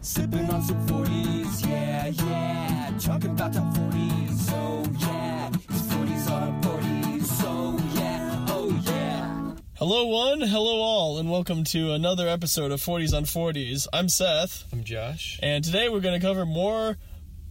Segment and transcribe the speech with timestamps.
[0.00, 2.98] Sipping on some 40s, yeah, yeah.
[3.00, 5.50] Talking about top 40s, oh yeah.
[5.68, 9.54] These 40s are 40s, so yeah, oh yeah.
[9.74, 13.88] Hello, one, hello, all, and welcome to another episode of 40s on 40s.
[13.92, 15.40] I'm Seth, I'm Josh.
[15.42, 16.96] and today we're going to cover more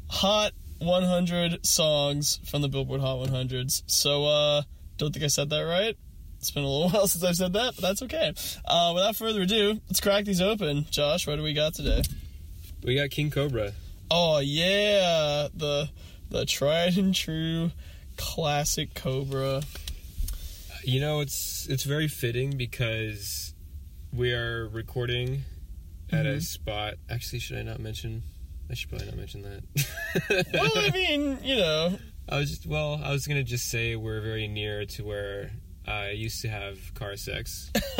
[0.10, 3.84] Hot 100 songs from the Billboard Hot 100s.
[3.88, 4.62] So, uh,
[4.98, 5.98] don't think I said that right.
[6.40, 8.34] It's been a little while since I've said that, but that's okay.
[8.66, 10.86] Uh, without further ado, let's crack these open.
[10.90, 12.04] Josh, what do we got today?
[12.88, 13.74] We got King Cobra.
[14.10, 15.90] Oh yeah, the
[16.30, 17.72] the tried and true
[18.16, 19.62] classic Cobra.
[20.86, 23.54] You know, it's it's very fitting because
[24.14, 25.44] we are recording
[26.14, 26.38] at Mm-hmm.
[26.38, 26.94] a spot.
[27.10, 28.24] Actually, should I not mention?
[28.70, 30.46] I should probably not mention that.
[30.54, 31.98] Well, I mean, you know,
[32.30, 35.52] I was just well, I was gonna just say we're very near to where
[35.86, 37.70] I used to have car sex.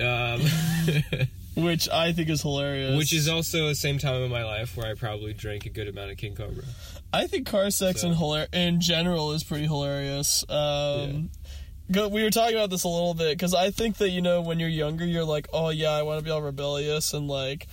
[0.00, 0.40] um,
[1.62, 2.96] which I think is hilarious.
[2.96, 5.88] which is also the same time in my life where I probably drank a good
[5.88, 6.64] amount of King Cobra.
[7.12, 10.44] I think car sex So- in hilar- in general is pretty hilarious.
[10.48, 11.30] Um,
[11.90, 14.40] go- We were talking about this a little bit because I think that you know
[14.42, 17.66] when you're younger, you're like, oh yeah, I want to be all rebellious and like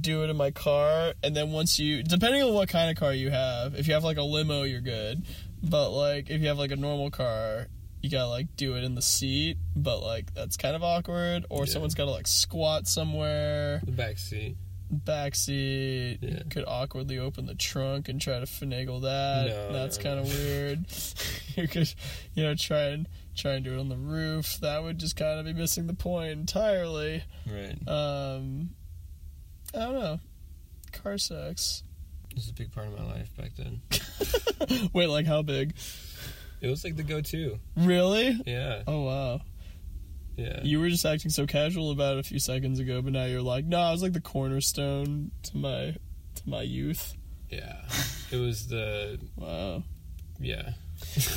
[0.00, 3.14] do it in my car, and then once you, depending on what kind of car
[3.14, 5.22] you have, if you have like a limo, you're good,
[5.62, 7.68] but like if you have like a normal car.
[8.00, 11.44] You gotta like do it in the seat, but like that's kind of awkward.
[11.50, 11.72] Or Yeah.
[11.72, 13.80] someone's gotta like squat somewhere.
[13.84, 14.56] The back seat.
[14.92, 16.18] backseat.
[16.22, 16.42] Yeah.
[16.50, 19.48] Could awkwardly open the trunk and try to finagle that.
[19.48, 20.84] No, That's no, kind of weird.
[21.56, 21.92] you could,
[22.34, 24.58] you know, try and try and do it on the roof.
[24.60, 27.22] That would just kind of be missing the point entirely.
[27.46, 27.76] Right.
[27.88, 28.70] Um,
[29.74, 30.20] I don't know.
[30.92, 31.82] Car sex.
[32.34, 33.80] This is a big part of my life back then.
[34.92, 35.74] Wait, like how big?
[36.60, 37.58] It was like the go-to.
[37.76, 38.40] Really?
[38.46, 38.82] Yeah.
[38.86, 39.40] Oh wow.
[40.36, 40.60] Yeah.
[40.62, 43.42] You were just acting so casual about it a few seconds ago, but now you're
[43.42, 45.96] like, no, I was like the cornerstone to my
[46.36, 47.14] to my youth.
[47.50, 47.76] Yeah.
[48.30, 49.82] It was the Wow.
[50.38, 50.70] yeah.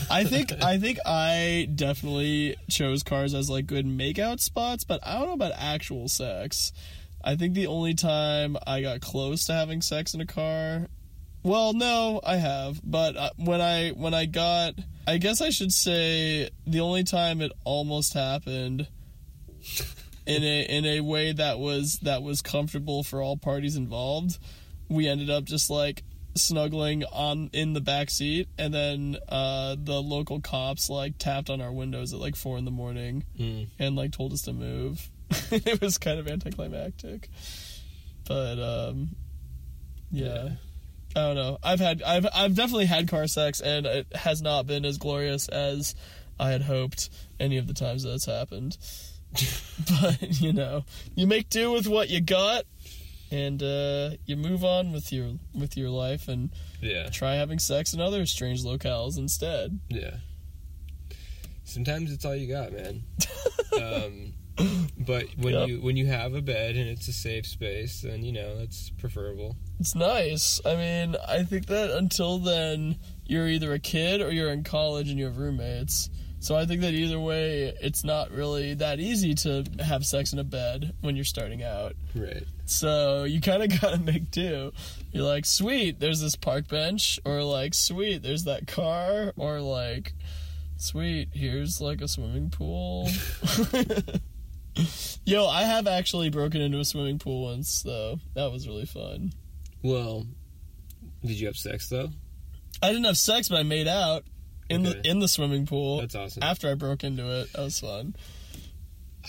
[0.10, 5.18] I think I think I definitely chose cars as like good makeout spots, but I
[5.20, 6.72] don't know about actual sex.
[7.24, 10.88] I think the only time I got close to having sex in a car,
[11.44, 14.74] well, no, I have, but uh, when I when I got,
[15.08, 18.88] I guess I should say the only time it almost happened
[20.26, 24.38] in a in a way that was that was comfortable for all parties involved.
[24.90, 26.04] We ended up just like
[26.36, 31.60] snuggling on in the back seat and then uh the local cops like tapped on
[31.60, 33.68] our windows at like four in the morning Mm.
[33.80, 35.10] and like told us to move
[35.52, 37.28] it was kind of anticlimactic
[38.26, 39.10] but um
[40.10, 40.26] yeah.
[40.46, 40.50] Yeah.
[41.16, 44.66] I don't know i've had i've i've definitely had car sex and it has not
[44.68, 45.94] been as glorious as
[46.40, 48.78] i had hoped any of the times that it's happened
[50.02, 50.84] but you know
[51.16, 52.64] you make do with what you got
[53.32, 56.50] and uh, you move on with your with your life and
[56.82, 57.08] Yeah.
[57.10, 59.80] try having sex in other strange locales instead.
[59.88, 60.18] Yeah.
[61.64, 63.04] Sometimes it's all you got, man.
[63.82, 64.34] um,
[64.98, 65.68] but when Yep.
[65.70, 68.90] you when you have a bed and it's a safe space, then you know that's
[68.92, 69.56] preferable.
[69.80, 70.60] It's nice.
[70.66, 75.10] I mean, I think that until then, you're either a kid or you're in college
[75.10, 76.10] and you have roommates.
[76.40, 80.40] So I think that either way, it's not really that easy to have sex in
[80.40, 81.94] a bed when you're starting out.
[82.16, 82.44] Right.
[82.66, 84.72] So you kind of gotta make do.
[85.12, 90.14] You're like, sweet, there's this park bench, or like, sweet, there's that car, or like,
[90.78, 93.08] sweet, here's like a swimming pool.
[95.26, 98.20] Yo, I have actually broken into a swimming pool once, though.
[98.36, 99.34] That was really fun.
[99.84, 100.26] Well,
[101.24, 102.10] did you have sex though?
[102.82, 104.24] I didn't have sex, but I made out
[104.70, 105.02] in Okay.
[105.02, 106.44] the in the swimming pool That's awesome.
[106.44, 107.52] after I broke into it.
[107.54, 108.16] That was fun.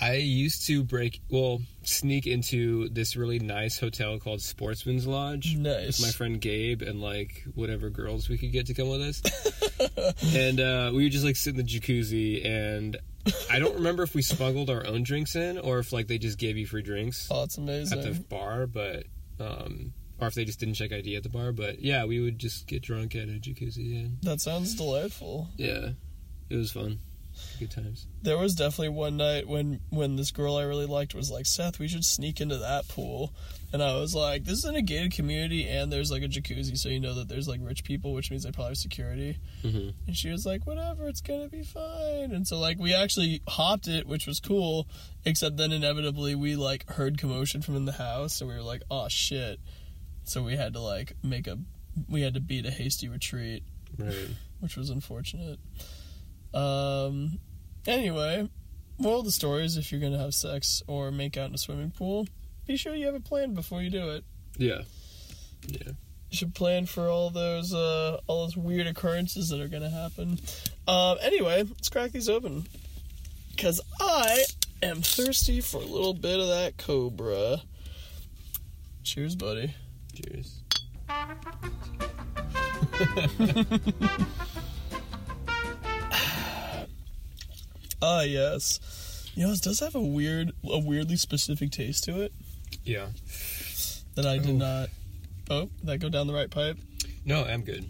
[0.01, 5.57] I used to break, well, sneak into this really nice hotel called Sportsman's Lodge.
[5.57, 5.99] Nice.
[5.99, 9.23] With my friend Gabe and like whatever girls we could get to come with us.
[10.35, 12.97] and uh, we would just like sit in the jacuzzi and
[13.51, 16.39] I don't remember if we smuggled our own drinks in or if like they just
[16.39, 19.05] gave you free drinks Oh, it's at the bar, but
[19.39, 22.39] um or if they just didn't check ID at the bar, but yeah, we would
[22.39, 25.49] just get drunk at a jacuzzi and That sounds delightful.
[25.57, 25.91] yeah.
[26.51, 26.99] It was fun.
[27.59, 28.07] Good times.
[28.23, 31.79] There was definitely one night when when this girl I really liked was like, Seth,
[31.79, 33.33] we should sneak into that pool.
[33.73, 36.77] And I was like, this is in a gated community and there's like a jacuzzi,
[36.77, 39.39] so you know that there's like rich people, which means they probably have security.
[39.63, 42.33] hmm And she was like, whatever, it's gonna be fine.
[42.33, 44.87] And so like we actually hopped it, which was cool,
[45.25, 48.83] except then inevitably we like heard commotion from in the house, so we were like,
[48.91, 49.59] oh shit.
[50.25, 51.59] So we had to like make a
[52.09, 53.63] we had to beat a hasty retreat,
[53.99, 54.29] Right.
[54.61, 55.59] which was unfortunate.
[56.55, 57.39] Um
[57.87, 58.49] anyway,
[58.99, 61.59] moral of the story is if you're gonna have sex or make out in a
[61.59, 62.27] swimming pool,
[62.67, 64.25] be sure you have a plan before you do it.
[64.57, 64.83] Yeah.
[65.67, 65.93] Yeah.
[66.31, 70.39] You should plan for all those uh, all those weird occurrences that are gonna happen.
[70.89, 72.67] Um, anyway, let's crack these open.
[73.59, 74.45] Cause I
[74.83, 77.59] am thirsty for a little bit of that Cobra.
[79.05, 79.75] Cheers, buddy.
[80.15, 80.63] Cheers.
[88.03, 89.31] Ah, yes.
[89.35, 92.33] You know, it does have a weird, a weirdly specific taste to it
[92.85, 93.07] Yeah.
[94.17, 94.57] that I did Oof.
[94.59, 94.89] not.
[95.51, 96.77] Oh, did that go down the right pipe?
[97.25, 97.85] No, I'm good.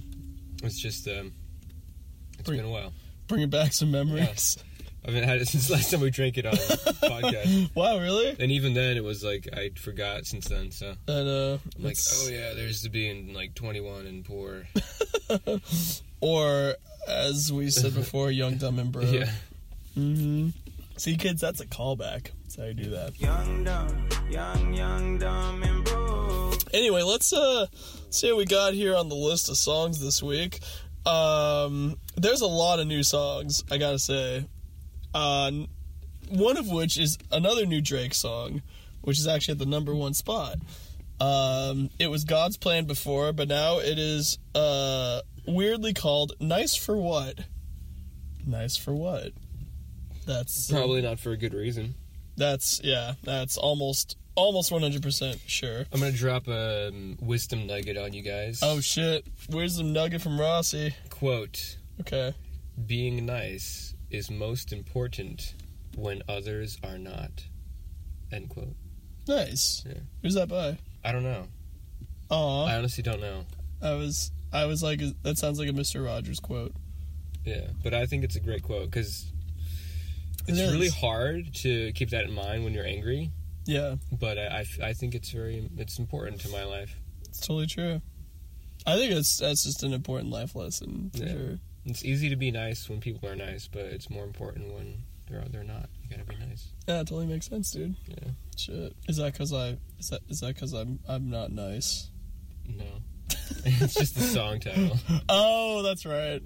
[0.63, 1.33] It's just um,
[2.35, 2.93] it's Bring- been a while.
[3.29, 4.59] Bringing back some memories.
[5.05, 6.59] I haven't had it since last time we drank it on the
[7.03, 8.37] podcast, Wow, really?
[8.39, 10.71] and even then it was like I forgot since then.
[10.71, 14.65] So And uh, I'm like, oh yeah, there's to being like 21 and poor.
[16.21, 16.75] or
[17.09, 19.11] as we said before, young, dumb, and broke.
[19.11, 19.31] Yeah.
[19.97, 20.51] Mm-hmm.
[20.97, 22.31] See, kids, that's a callback.
[22.43, 23.19] That's how you do that.
[23.21, 26.75] Young, dumb, young, young, dumb, and broke.
[26.75, 27.67] Anyway, let's uh
[28.11, 30.61] see what we got here on the list of songs this week.
[31.05, 34.47] Um, there's a lot of new songs, I gotta say.
[35.15, 35.51] Uh,
[36.31, 38.63] one of which is another new Drake song,
[39.03, 40.57] which is actually at the number one spot.
[41.21, 46.97] Um, it was God's Plan before, but now it is uh weirdly called "Nice for
[46.97, 47.41] What."
[48.47, 49.33] Nice for what?
[50.27, 51.95] That's Probably not for a good reason.
[52.37, 53.15] that's yeah.
[53.25, 55.85] That's almost almost 100 percent sure.
[55.93, 58.61] I'm gonna drop a um, wisdom nugget on you guys.
[58.63, 59.27] Oh shit!
[59.51, 60.95] Where's the nugget from Rossi?
[61.11, 62.35] Quote: Okay.
[62.87, 65.55] Being nice is most important
[65.97, 67.45] when others are not.
[68.33, 68.75] End quote.
[69.29, 69.85] Nice.
[69.87, 70.01] Yeah.
[70.23, 70.79] Who's that by?
[71.05, 71.47] I don't know.
[72.31, 73.45] Aw, I honestly don't know.
[73.83, 76.73] I was I was like that sounds like a Mister Rogers quote.
[77.45, 79.27] Yeah, but I think it's a great quote because
[80.47, 83.31] It it's really hard to keep that in mind when you're angry.
[83.65, 86.97] Yeah, But I I think it's very it's important to my life.
[87.29, 88.03] it's totally true.
[88.87, 91.33] I think that's that's just an important life lesson for Yeah.
[91.33, 91.59] sure.
[91.85, 95.45] It's easy to be nice when people are nice, but it's more important when they're
[95.49, 95.89] they're not.
[96.03, 96.69] You gotta be nice.
[96.89, 97.95] Yeah, it totally makes sense, dude.
[98.09, 98.31] Yeah.
[98.57, 98.97] Shit.
[99.09, 102.11] Is that because I is that is that because I'm I'm not nice?
[102.67, 102.85] No.
[103.65, 104.99] it's just the song title.
[105.29, 106.43] Oh, that's right.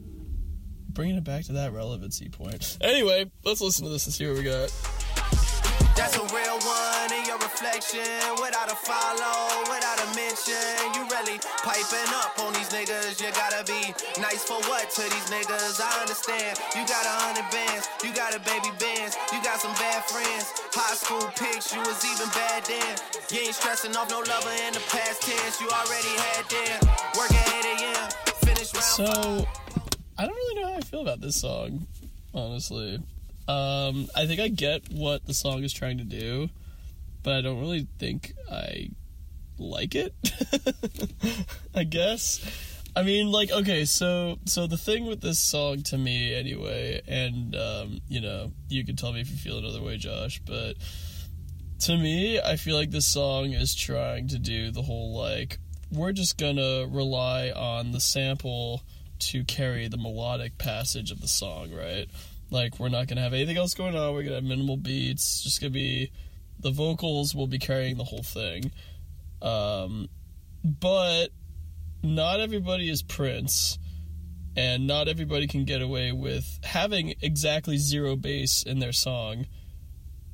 [0.97, 2.79] Bringing it back to that relevancy point.
[2.81, 4.73] Anyway, let's listen to this and see what we got.
[5.93, 8.01] That's a real one in your reflection.
[8.41, 10.57] Without a follow, without a mention.
[10.97, 13.21] You really piping up on these niggas.
[13.21, 13.93] You gotta be
[14.25, 15.85] nice for what to these niggas?
[15.85, 16.57] I understand.
[16.73, 20.49] You got a hundred bands, you got a baby bands, you got some bad friends.
[20.73, 22.97] High school pics, you was even bad then.
[23.29, 25.61] You ain't stressing off no lover in the past tense.
[25.61, 26.89] You already had them.
[27.21, 28.09] Work at 8 a.m.
[28.49, 29.47] Finish round So,
[30.19, 31.87] I don't really know how I feel about this song,
[32.33, 33.03] honestly.
[33.49, 36.49] Um, I think I get what the song is trying to do,
[37.23, 38.91] but I don't really think I
[39.59, 40.15] like it.
[41.75, 42.41] I guess.
[42.97, 47.55] I mean, like, okay, so so the thing with this song to me, anyway, and
[47.55, 50.77] um, you know, you can tell me if you feel another way, Josh, but
[51.81, 55.59] to me, I feel like this song is trying to do the whole like
[55.93, 58.83] we're just gonna rely on the sample
[59.19, 62.07] to carry the melodic passage of the song, right?
[62.51, 64.15] Like we're not gonna have anything else going on.
[64.15, 65.43] We're gonna have minimal beats.
[65.43, 66.11] Just gonna be
[66.61, 68.71] the vocals will be carrying the whole thing.
[69.43, 70.09] Um,
[70.65, 71.29] but
[72.03, 73.79] not everybody is Prince,
[74.57, 79.47] and not everybody can get away with having exactly zero bass in their song,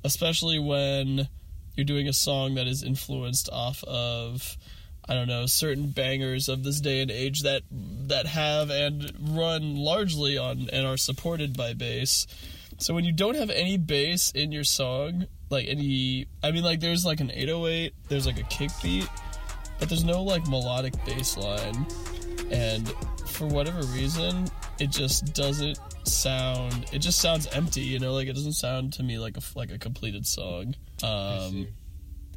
[0.05, 1.29] especially when
[1.75, 4.57] you're doing a song that is influenced off of
[5.09, 9.77] I don't know certain bangers of this day and age that that have and run
[9.77, 12.27] largely on and are supported by bass.
[12.79, 16.81] So when you don't have any bass in your song, like any I mean like
[16.81, 19.09] there's like an 808, there's like a kick beat,
[19.79, 21.87] but there's no like melodic bass line
[22.51, 22.89] and
[23.27, 24.47] for whatever reason
[24.79, 29.03] it just doesn't sound it just sounds empty, you know, like it doesn't sound to
[29.03, 30.75] me like a like a completed song.
[31.03, 31.67] Um.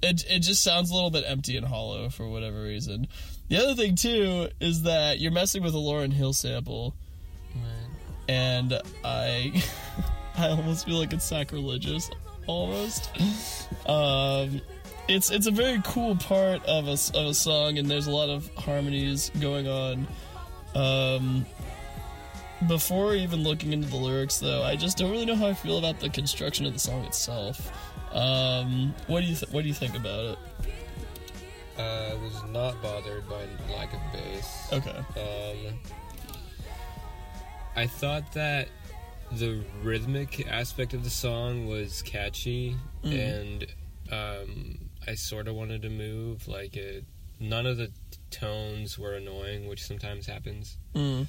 [0.02, 3.08] It it just sounds a little bit empty and hollow for whatever reason.
[3.50, 6.96] The other thing too is that you're messing with a Lauryn Hill sample,
[8.28, 9.64] and I
[10.38, 12.10] I almost feel like it's sacrilegious,
[12.48, 13.10] almost.
[13.88, 14.62] Um,
[15.08, 18.30] it's it's a very cool part of a of a song, and there's a lot
[18.30, 20.08] of harmonies going on.
[20.74, 21.46] Um,
[22.68, 25.78] before even looking into the lyrics, though, I just don't really know how I feel
[25.78, 27.72] about the construction of the song itself.
[28.16, 30.38] Um, what do you th- what do you think about it?
[31.78, 33.44] Uh, I was not bothered by
[33.74, 34.70] lack of bass.
[34.72, 34.98] Okay.
[35.20, 35.74] Um,
[37.76, 38.70] I thought that
[39.34, 43.66] the rhythmic aspect of the song was catchy, and
[44.12, 46.48] um, I sort of wanted to move.
[46.48, 47.04] Like it,
[47.42, 47.92] none of the
[48.32, 51.28] tones were annoying, which sometimes happens Mm,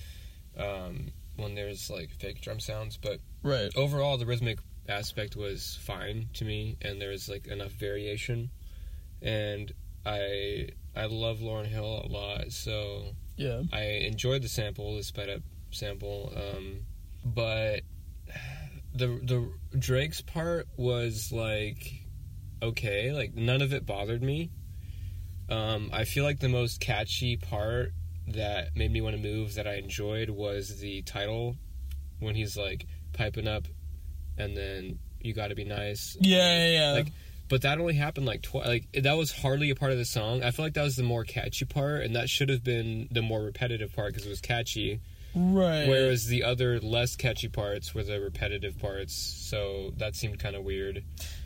[0.56, 2.96] um, when there's like fake drum sounds.
[2.96, 3.70] But right.
[3.74, 8.50] overall, the rhythmic aspect was fine to me, and there was like enough variation.
[9.22, 9.72] And
[10.04, 13.62] I I love Lauryn Hill a lot, so Yeah.
[13.72, 16.80] I enjoyed the sample, the sped up sample, um,
[17.24, 17.82] but
[18.94, 22.02] the the Drake's part was like
[22.62, 24.50] okay, like none of it bothered me.
[25.48, 27.92] Um, I feel like the most catchy part
[28.28, 31.56] that made me want to move that I enjoyed was the title
[32.18, 33.68] when he's like piping up,
[34.38, 36.16] and then you got to be nice.
[36.20, 36.38] Yeah,
[36.68, 36.92] yeah, yeah.
[36.92, 37.12] Like,
[37.48, 38.66] but that only happened like twice.
[38.66, 40.42] Like that was hardly a part of the song.
[40.42, 43.22] I feel like that was the more catchy part, and that should have been the
[43.22, 45.00] more repetitive part because it was catchy.
[45.34, 45.86] right.
[45.88, 49.14] Whereas the other less catchy parts were the repetitive parts.
[49.14, 51.04] So that seemed kind of weird.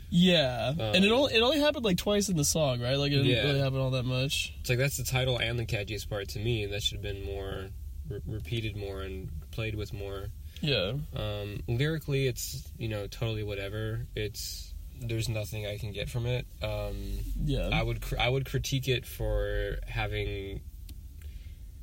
[0.09, 2.95] yeah, and it Um, only it only happened like twice in the song, right?
[2.97, 3.43] Like it didn't Yeah.
[3.45, 4.53] really happen all that much.
[4.61, 6.63] It's like that's the title and the catchiest part to me.
[6.63, 7.69] And that should have been more
[8.09, 10.27] re- repeated more and played with more.
[10.61, 10.93] Yeah.
[11.15, 14.05] Um, lyrically, it's you know totally whatever.
[14.15, 16.45] It's there's nothing I can get from it.
[16.61, 16.95] Um,
[17.43, 17.69] Yeah.
[17.73, 20.61] I would cr- I would critique it for having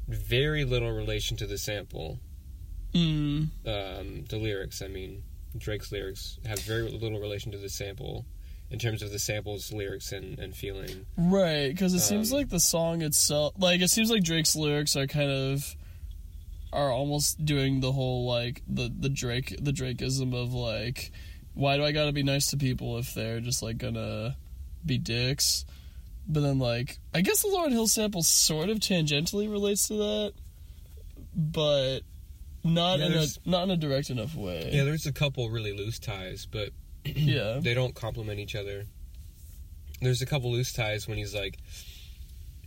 [0.08, 2.18] very little relation to the sample.
[2.94, 5.23] Mm, Um, the lyrics, I mean,
[5.56, 8.25] Drake's lyrics have very little relation to the sample
[8.70, 11.04] in terms of the sample's lyrics and, and feeling.
[11.16, 14.97] right, because it seems Um, like the song itself, like it seems like Drake's lyrics
[14.97, 15.76] are kind of
[16.72, 21.12] are almost doing the whole like the the Drake the Drakeism of like,
[21.54, 24.37] why do I gotta be nice to people if they're just like gonna
[24.84, 25.64] be dicks?
[26.28, 30.32] But then like I guess the Lauryn Hill sample sort of tangentially relates to that,
[31.34, 32.00] but
[32.64, 34.70] not Yeah, in a not in a direct enough way.
[34.72, 36.70] Yeah, there's a couple really loose ties, but
[37.04, 37.60] yeah.
[37.62, 38.84] they don't complement each other.
[40.00, 41.58] There's a couple loose ties when he's like,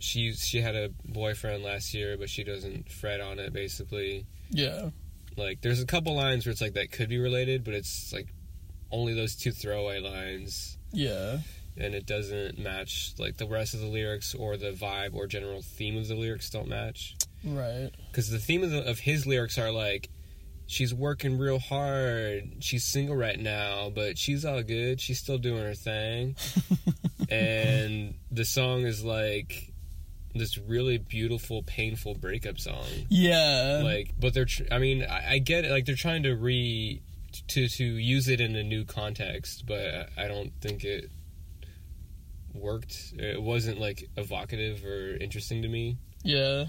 [0.02, 3.52] she she had a boyfriend last year, but she doesn't fret on it.
[3.52, 4.90] Basically, Yeah.
[5.36, 8.28] like there's a couple lines where it's like that could be related, but it's like
[8.90, 11.38] only those two throwaway lines, Yeah.
[11.78, 15.62] and it doesn't match like the rest of the lyrics or the vibe or general
[15.62, 17.16] theme of the lyrics don't match.
[17.44, 17.90] Right.
[18.10, 20.08] because the theme of, the, of his lyrics are like
[20.68, 25.60] she's working real hard she's single right now but she's all good she's still doing
[25.64, 26.36] her thing
[27.30, 29.71] and the song is like
[30.34, 33.80] this really beautiful painful breakup song Yeah.
[33.84, 37.02] like but they're tr- i mean I, I get it like they're trying to re
[37.48, 41.10] to to use it in a new context but i don't think it
[42.54, 46.66] worked it wasn't like evocative or interesting to me yeah.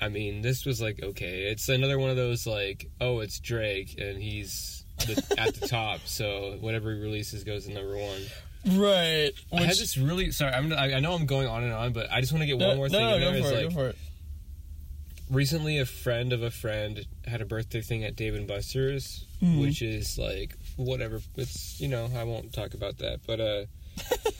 [0.00, 1.44] I mean, this was like okay.
[1.50, 6.00] It's another one of those like, oh, it's Drake and he's the, at the top,
[6.04, 8.22] so whatever he releases goes to number one.
[8.66, 9.30] Right.
[9.52, 10.52] I had Which- this really sorry.
[10.52, 12.58] I'm I, I know I'm going on and on, but I just want to get
[12.58, 13.54] no, one more thing no, in go for it.
[13.54, 13.96] like go for it.
[15.30, 19.60] recently, a friend of a friend had a birthday thing at Dave and Buster's, Mhm.
[19.60, 21.20] which is like whatever.
[21.36, 23.64] It's you know I won't talk about that, but uh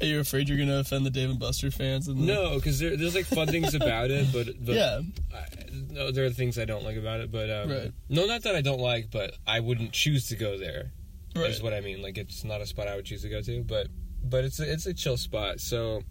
[0.00, 2.08] Are you afraid you're gonna offend the Dave and Buster fans?
[2.08, 5.00] And the- no, because there, there's like fun things about it, but but Yeah.
[5.34, 5.44] I,
[5.90, 7.92] no, there are things I don't like about it, but um, Right.
[8.08, 10.92] no, not that I don't like, but I wouldn't choose to go there.
[11.40, 11.50] Right.
[11.50, 12.02] Is what I mean.
[12.02, 13.88] Like it's not a spot I would choose to go to, but
[14.22, 15.60] but it's a, it's a chill spot.
[15.60, 16.02] So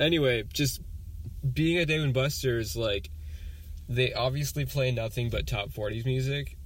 [0.00, 0.80] anyway, just
[1.52, 3.10] being at Dave and Buster's, like
[3.88, 6.56] they obviously play nothing but top 40s music,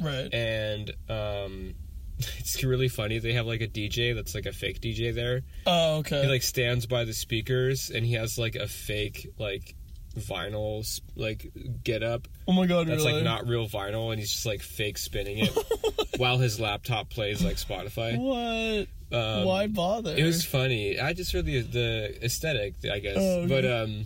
[0.00, 0.32] Right.
[0.32, 1.74] and um,
[2.38, 3.18] it's really funny.
[3.18, 5.40] They have like a DJ that's like a fake DJ there.
[5.66, 6.22] Oh, okay.
[6.22, 9.74] He like stands by the speakers, and he has like a fake like
[10.18, 11.50] vinyl like
[11.84, 13.14] get up oh my god, that's really?
[13.14, 15.56] like not real vinyl and he's just like fake spinning it
[16.18, 19.16] while his laptop plays like spotify What?
[19.16, 20.14] um, Why bother?
[20.16, 23.48] it was funny i just heard the the aesthetic i guess Oh, okay.
[23.48, 24.04] but um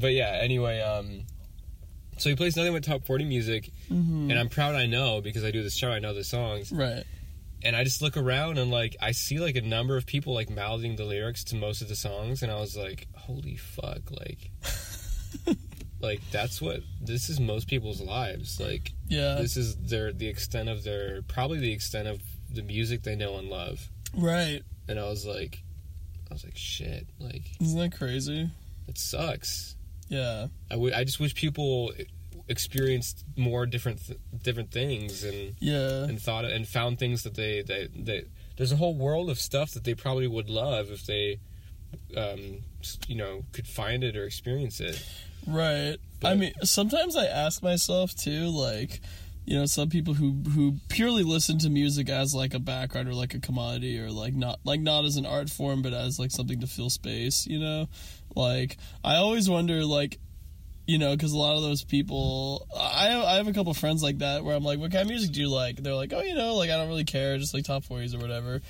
[0.00, 1.22] but yeah anyway um
[2.18, 4.30] so he plays nothing but top 40 music Mhm.
[4.30, 7.04] and i'm proud i know because i do this show i know the songs Right.
[7.62, 10.50] and I just look around and like I see like a number of people like
[10.50, 14.50] mouthing the lyrics to most of the songs, and I was like, "Holy fuck!" Like,
[16.04, 18.60] like that's what this is most people's lives.
[18.60, 19.34] Like, Yeah.
[19.36, 22.20] this is their the extent of their probably the extent of
[22.52, 23.90] the music they know and love.
[24.16, 24.62] Right.
[24.88, 25.62] And I was like,
[26.30, 28.48] I was like, shit, like Isn't that crazy?
[28.86, 29.76] it sucks.
[30.08, 30.48] Yeah.
[30.70, 31.92] I, w- I just wish people
[32.48, 36.04] experienced more different th- different things and Yeah.
[36.04, 38.24] and thought and found things that they they, they
[38.56, 41.40] there's a whole world of stuff that they probably would love if they
[42.16, 42.58] um
[43.08, 45.02] you know could find it or experience it
[45.46, 45.96] Right.
[46.24, 49.00] I mean, sometimes I ask myself too, like,
[49.46, 53.14] you know some people who who purely listen to music as like a background or
[53.14, 56.30] like a commodity or like not like not as an art form but as like
[56.30, 57.88] something to fill space you know?
[58.34, 60.18] Like i always wonder like
[60.86, 64.02] you know because a lot of those people i have, i have a couple friends
[64.02, 65.76] like that where i'm like what kind of music do you like?
[65.76, 68.18] They're like oh you know like i don't really care just like top 40s or
[68.18, 68.60] whatever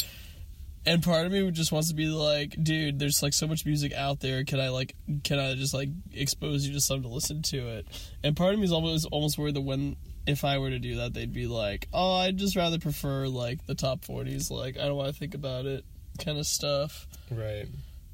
[0.86, 3.92] and part of me just wants to be like dude there's like so much music
[3.94, 7.42] out there can i like can i just like expose you to some to listen
[7.42, 7.86] to it
[8.22, 10.96] and part of me is almost almost worried that when if i were to do
[10.96, 14.82] that they'd be like oh i'd just rather prefer like the top 40s like i
[14.86, 15.84] don't want to think about it
[16.22, 17.66] kind of stuff Right.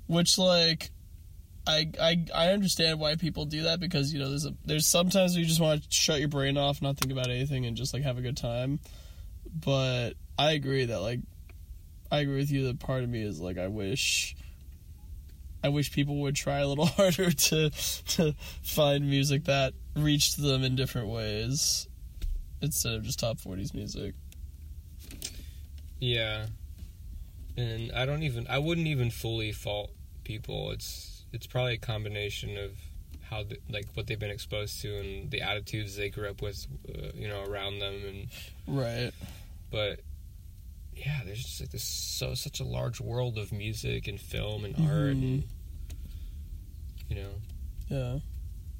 [0.06, 0.90] which like
[1.66, 5.36] I, I I understand why people do that because you know there's a there's sometimes
[5.36, 8.02] you just want to shut your brain off, not think about anything, and just like
[8.02, 8.80] have a good time.
[9.54, 11.20] But I agree that like
[12.10, 14.34] I agree with you that part of me is like I wish
[15.62, 20.62] I wish people would try a little harder to to find music that reached them
[20.64, 21.86] in different ways
[22.62, 24.14] instead of just top 40s music.
[25.98, 26.46] Yeah.
[27.56, 29.90] And I don't even I wouldn't even fully fault
[30.24, 30.70] people.
[30.70, 32.72] It's it's probably a combination of
[33.22, 36.66] how the, like what they've been exposed to and the attitudes they grew up with
[36.88, 38.28] uh, you know around them and
[38.66, 39.12] Right.
[39.70, 40.00] but
[41.04, 44.74] yeah, there's just like this so such a large world of music and film and
[44.76, 45.24] art mm-hmm.
[45.24, 45.44] and
[47.08, 47.30] you know,
[47.88, 48.18] Yeah.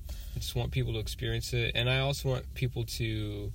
[0.08, 3.52] I just want people to experience it and I also want people to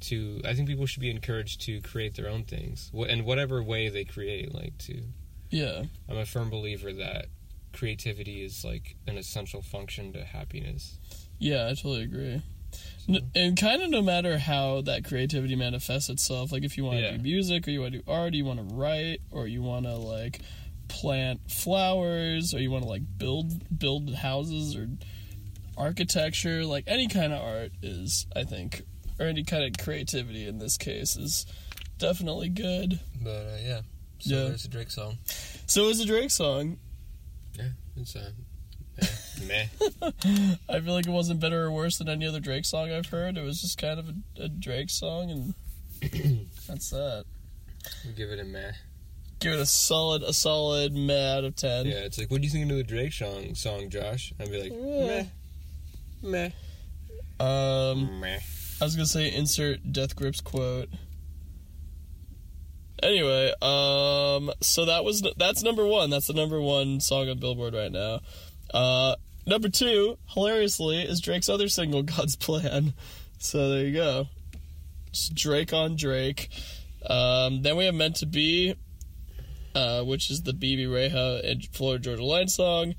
[0.00, 2.90] to I think people should be encouraged to create their own things.
[2.92, 5.02] In whatever way they create like to
[5.50, 5.84] Yeah.
[6.08, 7.26] I'm a firm believer that
[7.72, 10.98] creativity is like an essential function to happiness.
[11.38, 12.42] Yeah, I totally agree.
[13.34, 17.02] And kind of no matter how that creativity manifests itself, like if you want to
[17.04, 17.16] Yeah.
[17.16, 19.62] do music or you want to do art, or you want to write, or you
[19.62, 20.40] want to like
[20.88, 24.88] plant flowers, or you want to like build build houses or
[25.76, 28.82] architecture, like any kind of art is, I think,
[29.18, 31.46] or any kind of creativity in this case is
[31.98, 33.00] definitely good.
[33.22, 33.80] But uh, yeah,
[34.18, 34.44] so Yeah.
[34.48, 35.18] there's a Drake song.
[35.66, 36.78] So is a Drake song.
[37.58, 38.30] Yeah, it's uh,
[39.46, 39.66] meh.
[40.68, 43.36] I feel like it wasn't better or worse than any other Drake song I've heard.
[43.36, 45.54] It was just kind of a, a Drake song, and
[46.68, 47.24] that's that.
[48.04, 48.72] We'll give it a meh.
[49.40, 51.86] Give it a solid, a solid meh out of ten.
[51.86, 54.32] Yeah, it's like, what do you think of the Drake song, song Josh?
[54.38, 55.24] I'd be like, Yeah.
[56.22, 56.50] meh,
[57.40, 58.38] Um, meh.
[58.80, 60.88] I was gonna say insert Death Grips quote.
[63.02, 66.08] Anyway, um, so that was that's number one.
[66.10, 68.20] That's the number one song on Billboard right now.
[68.72, 72.94] Uh, number two, hilariously, is Drake's other single, "God's Plan."
[73.38, 74.28] So there you go.
[75.12, 76.48] Just Drake on Drake.
[77.06, 78.74] Um, then we have "Meant to Be,"
[79.74, 82.94] uh, which is the Bebe Rexha and Florida Georgia Line song.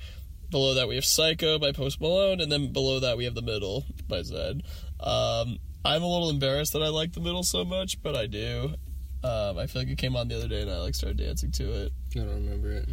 [0.49, 3.41] Below that we have "Psycho" by Post Malone, and then below that we have "The
[3.41, 4.61] Middle" by Zedd.
[4.99, 8.75] Um, I'm a little embarrassed that I like "The Middle" so much, but I do.
[9.23, 11.51] Um, I feel like it came on the other day and I like started dancing
[11.53, 11.93] to it.
[12.13, 12.89] I don't remember it.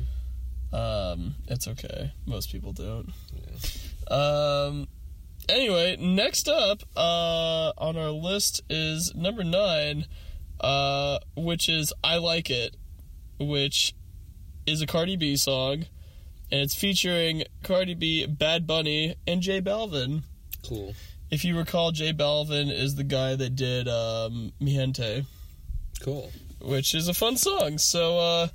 [0.73, 2.13] Um, it's okay.
[2.27, 3.11] Most people don't.
[4.11, 4.89] Um,
[5.49, 10.07] anyway, next up uh, on our list is number nine,
[10.61, 12.77] uh, which is "I Like It,"
[13.39, 13.95] which
[14.67, 15.87] is a Cardi B song,
[16.51, 20.23] and it's featuring Cardi B, Bad Bunny, and J Balvin.
[20.67, 20.95] Cool.
[21.31, 25.25] If you recall, J Balvin is the guy that did um, Mi Gente,
[26.01, 26.31] Cool.
[26.61, 27.79] which is a fun song.
[27.79, 28.49] So uh,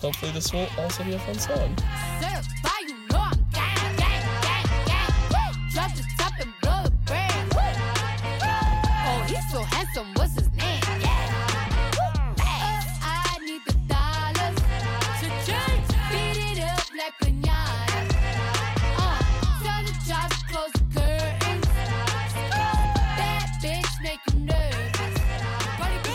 [0.00, 1.76] hopefully, this will also be a fun song.
[2.20, 5.12] Certified, you know I'm gang, gang, gang, gang.
[5.30, 5.50] Woo!
[5.72, 7.52] Drop the top and blow the brand.
[7.54, 7.60] Woo!
[8.42, 10.08] Oh, he's so handsome.
[10.14, 10.82] What's his name?
[11.00, 11.16] Yeah.
[13.02, 14.58] I need the dollars.
[15.20, 15.82] Cha-ching.
[16.12, 18.00] Beat it up like pinata.
[18.96, 19.18] Uh,
[19.64, 21.66] tell the job to close the curtains.
[23.18, 25.14] Bad bitch make you nervous.
[25.76, 26.06] Cardi B.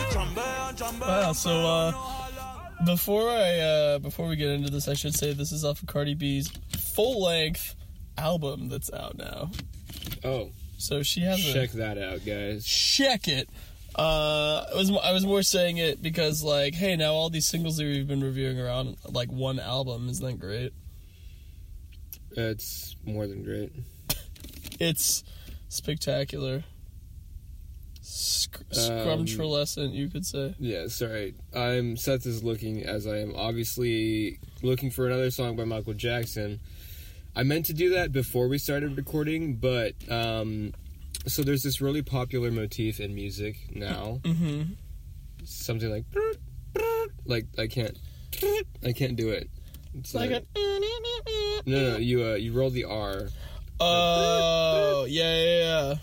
[1.00, 1.34] Wow.
[1.34, 1.92] So uh,
[2.86, 5.88] before I uh, before we get into this, I should say this is off of
[5.88, 7.76] Cardi B's full length
[8.18, 9.52] album that's out now.
[10.24, 12.66] Oh, So she has a check that out, guys.
[12.66, 13.50] check it.
[13.98, 17.78] Uh, I was I was more saying it because like, hey, now all these singles
[17.78, 20.10] that we've been reviewing around like one album.
[20.10, 20.74] Isn't that great?
[22.32, 23.72] It's more than great.
[24.80, 25.24] It's
[25.70, 26.64] spectacular.
[28.06, 30.54] Sc- Um, you could say.
[30.60, 31.36] Yeah, sorry.
[31.56, 36.60] I'm Seth is looking as I am obviously looking for another song by Michael Jackson.
[37.36, 40.74] I meant to do that before we started recording, but um,
[41.26, 44.20] so there's this really popular motif in music now.
[44.24, 44.74] Mm-hmm.
[45.46, 46.04] Something like
[47.26, 47.98] like I can't
[48.86, 49.50] I can't do it.
[49.96, 50.60] It's Like like, a.
[51.66, 53.30] no no you uh, you roll the R
[53.80, 55.96] Oh yeah yeah yeah.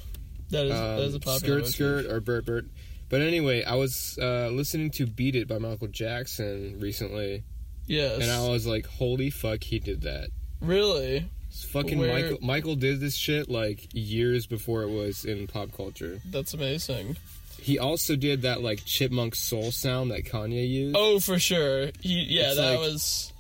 [0.51, 2.67] That is, um, that is a popular skirt skirt or Burt Burt.
[3.09, 7.43] But anyway, I was uh, listening to "Beat It" by Michael Jackson recently,
[7.87, 8.21] Yes.
[8.23, 10.29] and I was like, "Holy fuck, he did that!"
[10.61, 11.27] really?
[11.49, 12.39] It's fucking Where- Michael.
[12.41, 16.21] Michael did this shit like years before it was in pop culture.
[16.31, 17.17] That's amazing.
[17.61, 20.97] He also did that like chipmunk soul sound that Kanye used.
[20.97, 21.91] Oh, for sure.
[22.01, 23.33] He, yeah, It's that like- was.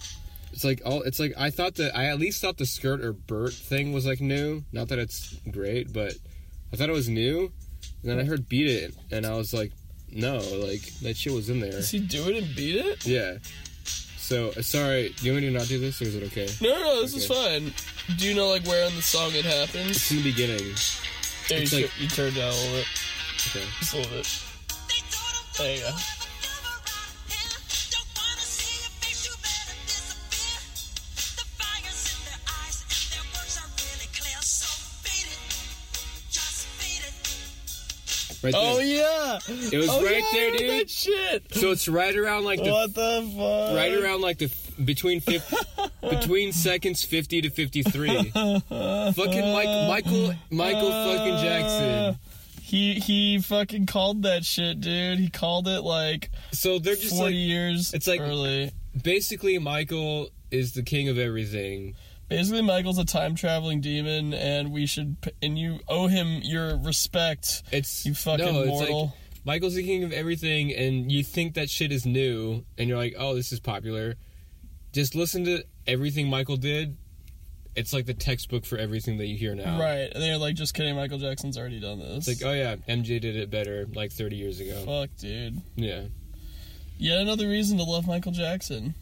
[0.52, 1.02] It's like all.
[1.02, 4.04] It's like I thought that I at least thought the skirt or Burt thing was
[4.04, 4.64] like new.
[4.72, 6.14] Not that it's great, but
[6.72, 7.50] I thought it was new.
[8.02, 9.72] And then I heard "Beat It," and I was like,
[10.10, 13.06] "No, like that shit was in there." Does he do it and beat it?
[13.06, 13.38] Yeah.
[13.84, 15.14] So uh, sorry.
[15.18, 16.48] Do you want me to not do this, or is it okay?
[16.60, 17.02] No, no, no.
[17.02, 17.72] This is fine.
[18.16, 19.90] Do you know like where in the song it happens?
[19.96, 20.64] It's in the beginning.
[21.50, 22.86] Yeah, you, it's like- tur- you turned down a little bit,
[23.50, 23.64] Okay.
[23.80, 24.42] just a little bit.
[25.58, 25.90] There you go.
[38.42, 38.76] Right oh, there.
[38.76, 39.38] Oh yeah.
[39.72, 40.70] It was Oh, right yeah, there, dude.
[40.80, 41.54] That shit.
[41.54, 43.76] So it's right around like the What the fuck?
[43.76, 44.50] right around like the
[44.82, 45.56] between 50,
[46.08, 52.18] between seconds 50 to 53 fucking Mike, michael michael fucking jackson
[52.62, 55.18] He he fucking called that shit, dude.
[55.18, 57.92] He called it like so they're just forty like years.
[57.92, 58.70] it's like- early.
[59.02, 61.94] basically michael is the king of everything
[62.30, 67.62] Basically, Michael's a time traveling demon, and we should and you owe him your respect.
[67.72, 69.02] it's You fucking no, it's mortal.
[69.06, 69.14] like
[69.44, 73.14] michael's the king of everything and you think that shit is new and you're like
[73.18, 74.14] oh this is popular
[74.92, 76.94] just listen to everything michael did
[77.74, 80.10] it's like the textbook for everything that you hear now Right?
[80.12, 80.94] And they're like, just kidding.
[80.94, 82.28] Michael Jackson's already done this.
[82.28, 85.58] it's like oh yeah mj did it better like 30 years ago fuck, dude.
[85.74, 86.02] yeah
[86.98, 88.94] Yet another reason to love Michael Jackson.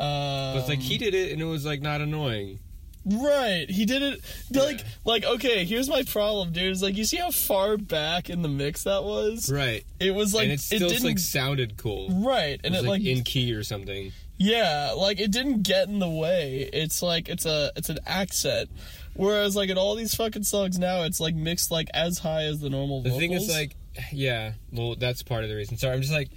[0.00, 2.58] Um, but it's like he did it and it was like not annoying
[3.06, 4.20] Right, he did it
[4.52, 4.84] like Yeah.
[5.06, 5.64] like okay.
[5.64, 6.70] Here's my problem, dude.
[6.72, 9.50] Is like you see how far back in the mix that was.
[9.50, 12.10] right It was like and it still didn't like sounded cool.
[12.10, 14.12] right, and it it, like, like in key or something.
[14.36, 16.68] yeah, like it didn't get in the way.
[16.72, 18.68] It's like it's a it's an accent.
[19.14, 22.60] Whereas like in all these fucking songs now, it's like mixed like as high as
[22.60, 23.00] the normal.
[23.02, 23.20] The vocals.
[23.20, 23.76] thing is, like,
[24.12, 25.78] yeah, well, that's part of the reason.
[25.78, 26.28] Sorry, I'm just like,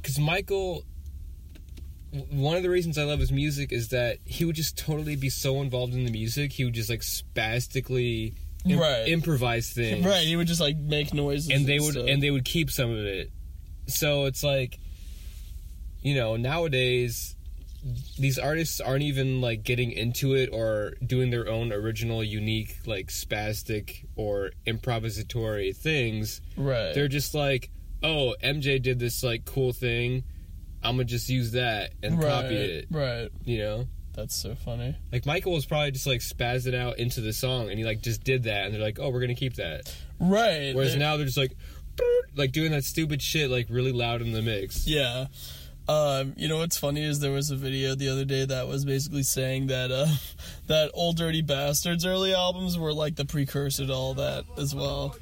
[0.00, 0.82] because Michael.
[2.30, 5.28] One of the reasons I love his music is that he would just totally be
[5.30, 6.52] so involved in the music.
[6.52, 9.06] He would just like spastically im- Right.
[9.08, 12.06] improvise things, right, he would just like make noises, and they would stuff.
[12.08, 13.30] and they would keep some of it.
[13.86, 14.78] So it's like,
[16.02, 17.36] you know, nowadays
[18.18, 23.06] these artists aren't even like getting into it or doing their own original, unique, like
[23.08, 26.40] spastic or improvisatory things.
[26.56, 26.92] right.
[26.94, 27.70] They're just like,
[28.02, 30.24] oh, MJ did this like cool thing.
[30.82, 32.86] I'm gonna just use that and right, copy it.
[32.90, 34.96] Right, You know, that's so funny.
[35.12, 38.00] like Michael was probably just like spazzed it out into the song, and he like
[38.02, 39.94] just did that, and they're like, oh, we're gonna keep that.
[40.18, 40.72] Right.
[40.74, 41.52] Whereas they- now they're just like,
[42.36, 44.86] like doing that stupid shit like really loud in the mix.
[44.86, 45.26] Yeah.
[45.88, 48.84] Um, you know what's funny is there was a video the other day that was
[48.84, 50.06] basically saying that uh,
[50.68, 55.16] that Ol' Dirty Bastard's early albums were like the precursor to all that as well,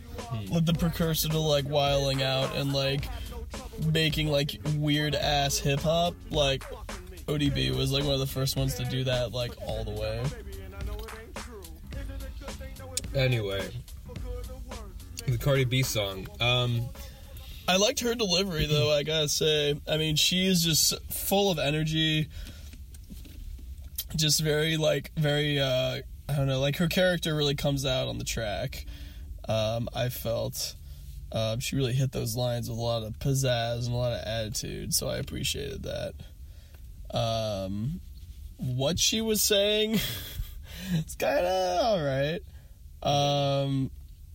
[0.50, 3.08] like the precursor to like wiling out and like
[3.92, 6.14] making like weird ass hip hop.
[6.30, 6.64] Like
[7.26, 10.22] ODB was like one of the first ones to do that like all the way.
[13.14, 13.68] Anyway,
[15.26, 16.26] the Cardi B song.
[16.40, 16.88] Um,
[17.66, 19.78] I liked her delivery though, I gotta say.
[19.88, 22.28] I mean, she is just full of energy.
[24.16, 28.18] Just very like very uh I don't know, like her character really comes out on
[28.18, 28.86] the track.
[29.48, 30.74] Um, I felt
[31.32, 34.26] um, she really hit those lines with a lot of pizzazz and a lot of
[34.26, 36.14] attitude, so I appreciated that.
[37.16, 38.00] Um,
[38.56, 40.00] what she was saying,
[40.92, 42.40] it's kind of all right.
[43.02, 43.90] Um,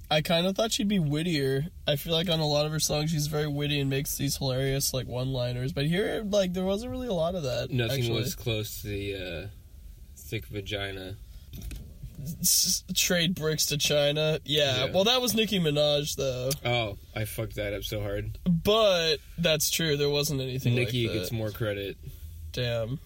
[0.10, 1.65] I kind of thought she'd be wittier.
[1.88, 4.38] I feel like on a lot of her songs, she's very witty and makes these
[4.38, 5.73] hilarious like one-liners.
[5.73, 7.71] But here, like, there wasn't really a lot of that.
[7.71, 8.19] nothing actually.
[8.19, 9.47] was close to the uh,
[10.15, 11.15] thick vagina.
[12.41, 14.39] S- trade bricks to China.
[14.45, 14.86] Yeah.
[14.86, 14.91] Yeah.
[14.93, 16.49] Well, that was Nicki Minaj though.
[16.65, 18.38] Oh, I fucked that up so hard.
[18.45, 19.97] But that's true.
[19.97, 20.75] There wasn't anything.
[20.75, 21.97] Nicki like gets more credit.
[22.51, 22.99] Damn.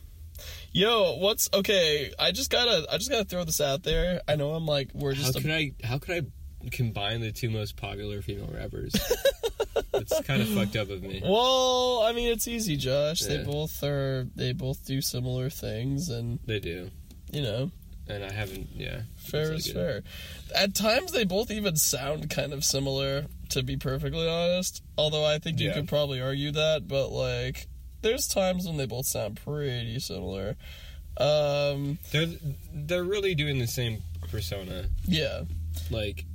[0.72, 2.12] Yo, what's okay?
[2.20, 4.22] I just gotta, I just gotta throw this out there.
[4.28, 5.28] I know I'm like, we're just.
[5.28, 5.46] How just.
[5.46, 5.72] could A, I?
[5.84, 8.94] How could I combine the two most popular female rappers?
[9.94, 11.22] it's kind of fucked up of me.
[11.24, 13.22] well, I mean, it's easy, Josh.
[13.22, 14.28] They both are.
[14.36, 16.92] They both do similar things, and They do,
[17.32, 17.72] you know,
[18.10, 18.70] and I haven't.
[18.76, 20.04] Yeah, fair is fair.
[20.56, 23.26] At times, they both even sound kind of similar.
[23.52, 25.76] To be perfectly honest, although I think you Yeah.
[25.76, 27.68] could probably argue that, but like,
[28.02, 30.58] there's times when they both sound pretty similar.
[31.16, 32.28] Um, They're
[32.74, 34.86] they're really doing the same persona.
[35.06, 35.44] yeah,
[35.90, 36.26] Like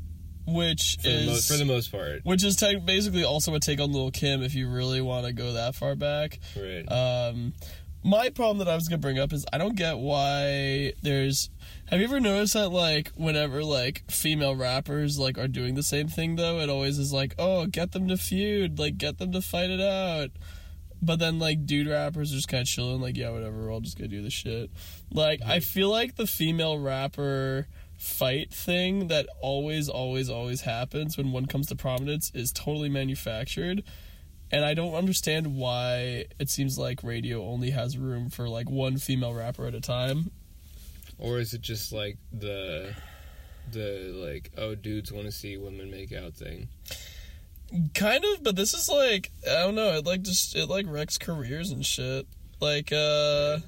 [0.47, 2.21] which for, the, is most, for the most part.
[2.25, 5.33] which is te- basically also a take on Lil Kim if you really want to
[5.33, 6.41] go that far back.
[6.57, 6.85] Right.
[6.91, 7.53] Um,
[8.05, 11.51] my problem that I was gonna bring up is I don't get why there's.
[11.87, 16.09] Have you ever noticed that like whenever like female rappers like are doing the same
[16.09, 19.41] thing though, it always is like, oh, get them to feud, like get them to
[19.41, 20.31] fight it out.
[21.01, 23.99] But then like dude rappers are just kind of chilling, like yeah, whatever, I'll just
[23.99, 24.71] go do the shit.
[25.13, 31.31] Like I feel like the female rapper fight thing that always, always, always happens when
[31.31, 33.85] one comes to prominence is totally manufactured
[34.53, 38.99] and I don't understand why it seems like radio only has room for like one
[38.99, 40.31] female rapper at a time.
[41.19, 42.95] or is it just like the
[43.71, 46.69] the like oh dudes want to see women make out thing?
[47.95, 51.17] Kind of, but this is like I don't know, it like just it like wrecks
[51.17, 52.27] careers and shit.
[52.61, 53.59] Like uh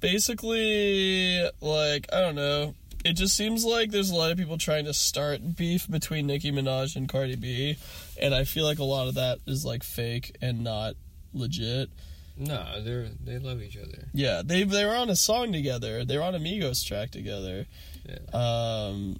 [0.00, 2.74] basically like I don't know.
[3.04, 6.50] It just seems like there's a lot of people trying to start beef between Nicki
[6.50, 7.76] Minaj and Cardi B,
[8.20, 10.94] and I feel like a lot of that is like fake and not
[11.34, 11.90] legit.
[12.36, 14.08] No, they're they love each other.
[14.12, 16.04] Yeah, they they were on a song together.
[16.04, 17.66] They were on a Migos track together.
[18.08, 18.16] Yeah.
[18.32, 19.16] Um,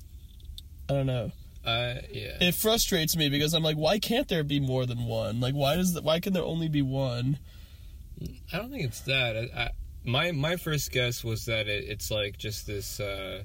[0.89, 1.31] I don't know.
[1.65, 2.37] Uh, yeah.
[2.41, 5.41] It frustrates me because I'm like, why can't there be more than one?
[5.41, 6.05] Like, why does that?
[6.05, 7.39] Why can there only be one?
[8.53, 9.37] I don't think it's that.
[9.37, 9.71] I, I,
[10.05, 13.45] my my first guess was that it, it's like just this, uh,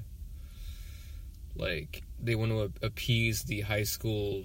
[1.60, 4.44] like they want to a- appease the high school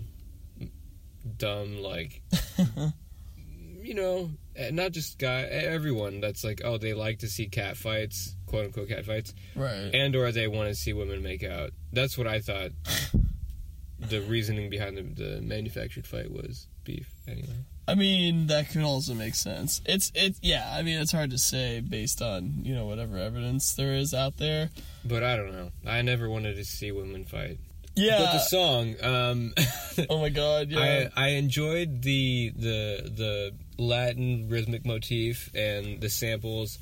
[1.37, 2.21] dumb, like
[3.81, 7.77] you know, eh, not just guy, everyone that's like, oh, they like to see cat
[7.77, 9.91] fights, quote unquote cat fights, Right.
[9.93, 11.71] and or they want to see women make out.
[11.91, 12.71] That's what I thought.
[13.99, 17.09] the reasoning behind the, the manufactured fight was beef.
[17.27, 17.65] Anyway.
[17.87, 19.81] I mean, that could also make sense.
[19.85, 20.35] It's it.
[20.41, 20.71] Yeah.
[20.73, 24.37] I mean, it's hard to say based on you know whatever evidence there is out
[24.37, 24.71] there.
[25.03, 25.71] But I don't know.
[25.85, 27.59] I never wanted to see women fight.
[27.95, 28.17] Yeah.
[28.17, 29.53] But the song, um,
[30.09, 30.69] oh my god.
[30.69, 31.09] Yeah.
[31.15, 36.79] I I enjoyed the the the Latin rhythmic motif and the samples.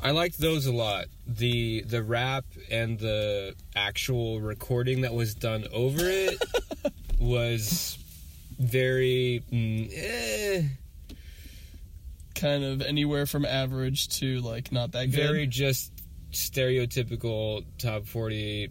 [0.00, 1.06] I liked those a lot.
[1.26, 6.42] The the rap and the actual recording that was done over it
[7.18, 7.98] was
[8.58, 10.62] very mm, eh,
[12.34, 15.14] kind of anywhere from average to like not that good.
[15.14, 15.92] very just
[16.32, 18.70] stereotypical top 40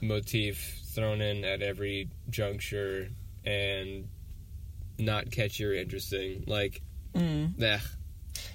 [0.00, 3.08] motif thrown in at every juncture
[3.44, 4.08] and
[4.98, 6.82] not catchy or interesting like
[7.14, 7.58] Mm.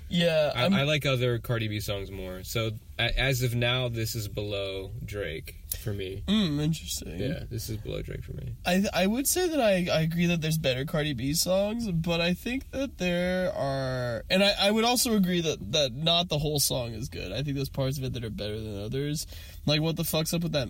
[0.08, 0.52] Yeah.
[0.56, 4.92] I, I'm- like other Cardi B songs more so as of now this is below
[5.04, 7.20] Drake for me mm, interesting.
[7.20, 10.26] yeah this is below Drake for me I I would say that I, I agree
[10.28, 14.72] that there's better Cardi B songs, but I think that there are, and I, I
[14.72, 17.32] would also agree that that not the whole song is good.
[17.32, 19.28] I think there's parts of it that are better than others.
[19.66, 20.70] Like what the fuck's up with that?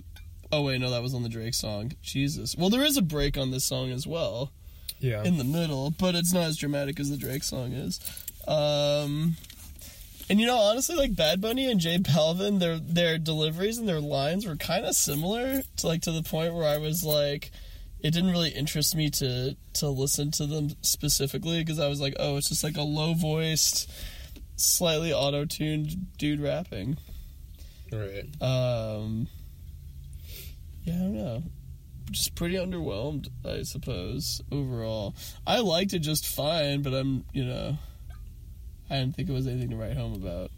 [0.51, 1.91] Oh wait, no, that was on the Drake song.
[2.01, 2.55] Jesus.
[2.57, 4.51] Well, there is a break on this song as well
[4.99, 7.99] yeah in the middle, but it's not as dramatic as the Drake song is.
[8.47, 9.35] Um,
[10.29, 14.01] and you know, honestly, like Bad Bunny and J Balvin, their their deliveries and their
[14.01, 17.51] lines were kind of similar to like to the point where I was like,
[17.99, 22.15] it didn't really interest me to to listen to them specifically because I was like,
[22.19, 23.91] oh, it's just like a low voiced,
[24.55, 26.97] slightly auto tuned dude rapping.
[27.91, 29.27] right Um,
[30.83, 31.43] yeah, I don't know.
[32.11, 35.15] Just pretty underwhelmed, I suppose, overall.
[35.47, 37.77] I liked it just fine, but I'm, you know,
[38.89, 40.51] I didn't think it was anything to write home about.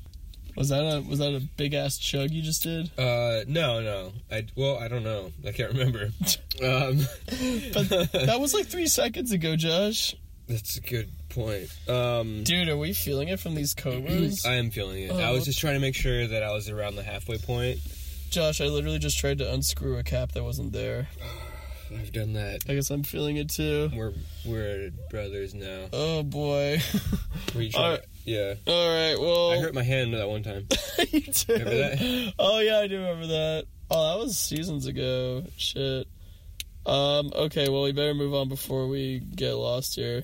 [0.56, 2.90] Was that a was that a big ass chug you just did?
[2.98, 6.04] uh no no I well I don't know I can't remember
[6.64, 7.00] um
[7.74, 10.16] But that was like three seconds ago, Josh.
[10.48, 14.46] that's a good point um Dude, are we feeling it from these cobras?
[14.46, 15.12] I am feeling it.
[15.12, 15.34] I Oh.
[15.34, 17.80] was just trying to make sure that I was around the halfway point.
[18.30, 21.08] Josh, I literally just tried to unscrew a cap that wasn't there.
[21.92, 22.62] I've done that.
[22.68, 23.92] I guess I'm feeling it too.
[23.94, 24.14] We're
[24.46, 25.88] we're brothers now.
[25.94, 26.82] Oh boy.
[27.54, 28.00] Were you trying?
[28.26, 28.56] Yeah.
[28.68, 29.16] All right.
[29.20, 30.68] Well, I hurt my hand that one time.
[31.12, 31.48] you did.
[31.48, 32.34] Remember that?
[32.40, 33.66] Oh yeah, I do remember that.
[33.92, 35.44] Oh, that was seasons ago.
[35.58, 36.08] Shit.
[36.86, 37.32] Um.
[37.34, 37.70] Okay.
[37.70, 40.24] Well, we better move on before we get lost here.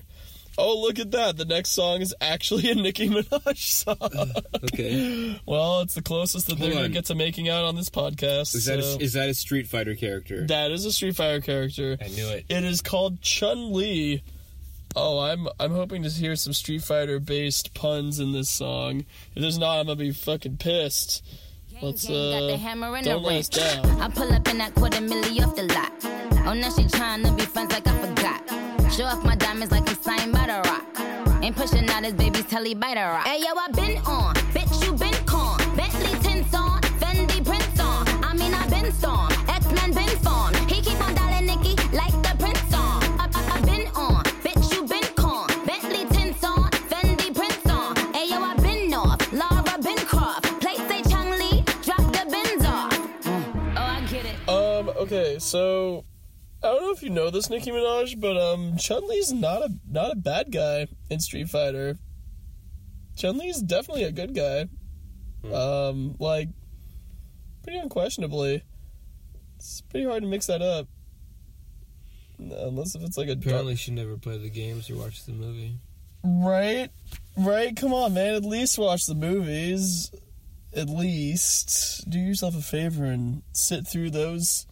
[0.58, 1.38] Oh, look at that!
[1.38, 4.30] The next song is actually a Nicki Minaj song.
[4.64, 5.40] Okay.
[5.46, 8.54] well, it's the closest that they're gonna get to making out on this podcast.
[8.54, 10.46] Is that a, is that a Street Fighter character?
[10.48, 11.96] that is a Street Fighter character.
[12.02, 12.44] I knew it.
[12.50, 14.22] It is called Chun Li.
[14.94, 19.04] Oh, I'm I'm hoping to hear some Street Fighter based puns in this song.
[19.34, 21.24] If there's not, I'm gonna be fucking pissed.
[21.80, 24.00] Let's Gang, got the uh, hammer and the don't let us down.
[24.00, 25.92] I pull up in that quarter milli off the lot.
[26.46, 28.92] Oh, now she tryna be friends like I forgot.
[28.92, 31.42] Show off my diamonds like I'm signed by the rock.
[31.42, 33.26] Ain't pushing out his baby's telly by the rock.
[33.26, 34.34] Hey, yo, I been on.
[34.54, 35.58] Bitch, you been con.
[35.76, 36.80] Bentley tints on.
[37.00, 38.06] Fendi prints on.
[38.22, 39.32] I mean, I been storm.
[39.48, 40.51] X-Men been formed.
[55.52, 56.04] So
[56.62, 59.68] I don't know if you know this, Nicki Minaj, but um, Chun Li's not a
[59.86, 61.96] not a bad guy in Street Fighter.
[63.16, 64.68] Chun Li's definitely a good guy.
[65.52, 66.48] Um, like
[67.62, 68.62] pretty unquestionably.
[69.56, 70.88] It's pretty hard to mix that up.
[72.38, 75.32] Unless if it's like a dark- Apparently, she never played the games or watched the
[75.32, 75.76] movie.
[76.24, 76.88] Right?
[77.36, 77.76] Right?
[77.76, 78.34] Come on, man.
[78.34, 80.10] At least watch the movies.
[80.74, 82.08] At least.
[82.08, 84.66] Do yourself a favor and sit through those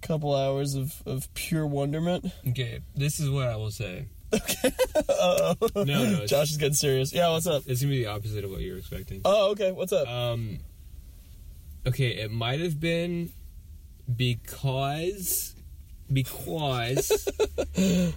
[0.00, 2.26] couple hours of, of pure wonderment.
[2.48, 4.06] Okay, this is what I will say.
[4.32, 5.54] Uh-oh.
[5.74, 7.12] No, no, Josh is getting serious.
[7.12, 7.64] Yeah, what's up?
[7.66, 9.20] it's gonna be the opposite of what you're expecting.
[9.24, 9.72] Oh, okay.
[9.72, 10.06] What's up?
[10.08, 10.58] Um,
[11.86, 13.30] okay, it might have been
[14.14, 15.54] because
[16.12, 17.28] because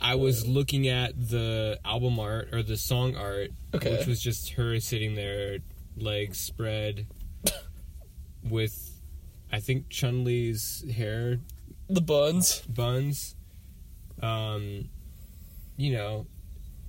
[0.00, 3.96] I was looking at the album art or the song art, Okay.
[3.98, 5.58] which was just her sitting there,
[5.96, 7.06] legs spread,
[8.44, 8.91] with
[9.52, 11.38] I think Chun Li's hair
[11.88, 12.60] the buns.
[12.62, 13.34] buns.
[14.22, 14.88] Um,
[15.76, 16.26] you know,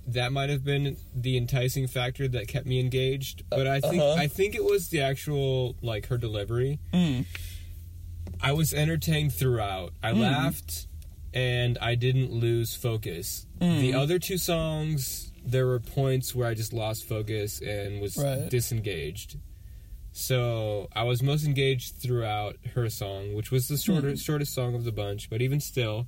[0.06, 3.42] that might have been the enticing factor that kept me engaged.
[3.50, 4.14] But I think Uh-huh.
[4.14, 6.78] I think it was the actual like her delivery.
[6.92, 7.26] Mm.
[8.40, 9.92] I was entertained throughout.
[10.02, 10.86] I laughed
[11.32, 13.46] and I didn't lose focus.
[13.58, 18.48] The other two songs, there were points where I just lost focus and was Right.
[18.50, 19.36] disengaged.
[20.16, 24.84] So I was most engaged throughout her song, which was the shorter, shortest song of
[24.84, 25.28] the bunch.
[25.28, 26.06] But even still,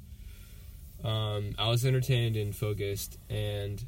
[1.03, 3.85] um, I was entertained and focused, and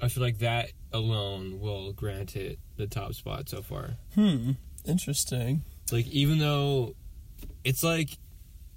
[0.00, 3.96] I feel like that alone will grant it the top spot so far.
[4.14, 4.52] Hmm.
[4.86, 5.62] Interesting.
[5.90, 6.94] Like even though
[7.64, 8.10] it's like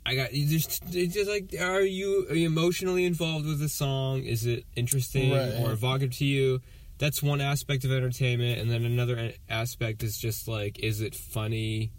[0.03, 3.69] I got you just it's just like are you, are you emotionally involved with the
[3.69, 4.23] song?
[4.23, 5.59] Is it interesting Right.
[5.59, 6.61] or evocative to you?
[6.97, 11.91] That's one aspect of entertainment, and then another aspect is just like is it funny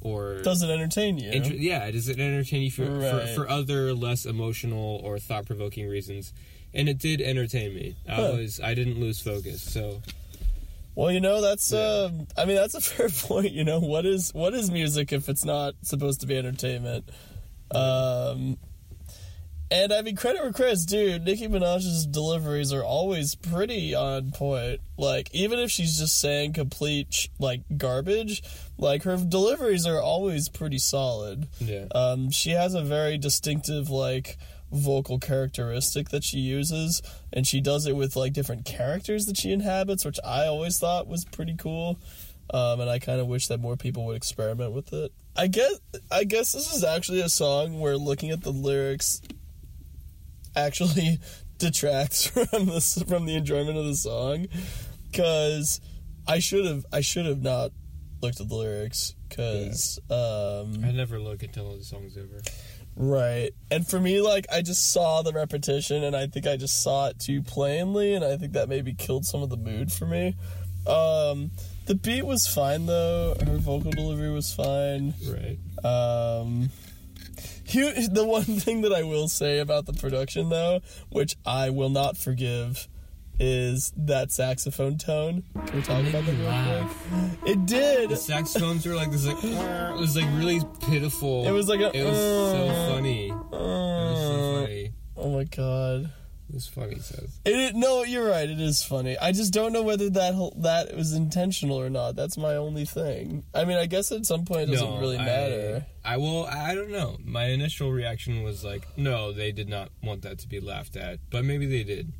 [0.00, 1.30] or Does it entertain you?
[1.30, 3.28] Inter- yeah, does it entertain you for, Right.
[3.28, 6.32] for, for other less emotional or thought provoking reasons?
[6.74, 7.96] And it did entertain me.
[8.08, 8.32] I Huh.
[8.36, 9.60] was I didn't lose focus.
[9.62, 10.02] So
[10.94, 13.52] Well, you know that's uh, I mean that's a fair point.
[13.52, 17.08] You know what is what is music if it's not supposed to be entertainment?
[17.72, 18.56] Um,
[19.72, 21.18] and I mean credit where credit's due.
[21.18, 24.80] Nicki Minaj's deliveries are always pretty on point.
[24.98, 28.42] Like even if she's just saying complete like garbage,
[28.78, 31.48] like her deliveries are always pretty solid.
[31.58, 34.36] yeah, Um, she has a very distinctive like
[34.70, 39.52] vocal characteristic that she uses, and she does it with like different characters that she
[39.52, 41.98] inhabits, which I always thought was pretty cool.
[42.52, 45.12] Um, and I kind of wish that more people would experiment with it.
[45.36, 45.80] I guess
[46.10, 49.22] I guess this is actually a song where looking at the lyrics
[50.56, 51.18] actually
[51.58, 54.48] detracts from this from the enjoyment of the song
[55.10, 55.80] because
[56.26, 57.72] I should have I should have not
[58.20, 62.40] looked at the lyrics because um, I never look until the song's over.
[62.94, 63.50] Right.
[63.70, 67.08] And for me, like, I just saw the repetition and I think I just saw
[67.08, 70.36] it too plainly, and I think that maybe killed some of the mood for me.
[70.86, 71.50] Um,
[71.86, 73.34] the beat was fine, though.
[73.44, 75.14] Her vocal delivery was fine.
[75.26, 75.58] Right.
[75.84, 76.70] Um,
[77.72, 80.80] here, the one thing that I will say about the production, though,
[81.10, 82.88] which I will not forgive,
[83.38, 85.42] is that saxophone tone.
[85.66, 87.50] Can we talk about that real quick?
[87.50, 88.10] It did.
[88.10, 91.46] The saxophones were like this, like it was like really pitiful.
[91.46, 93.28] It was like a, It was so uh, funny.
[93.28, 94.92] It was so funny.
[95.16, 96.10] Oh my god.
[96.48, 97.40] It was funny, Seth.
[97.46, 98.48] It, no, you're right.
[98.48, 99.16] It is funny.
[99.16, 102.14] I just don't know whether that whole- that was intentional or not.
[102.14, 103.44] That's my only thing.
[103.54, 105.86] I mean, I guess at some point it doesn't No, really I- matter.
[106.04, 106.44] I will.
[106.46, 107.16] I don't know.
[107.24, 111.20] My initial reaction was like, no, they did not want that to be laughed at,
[111.30, 112.12] but maybe they did.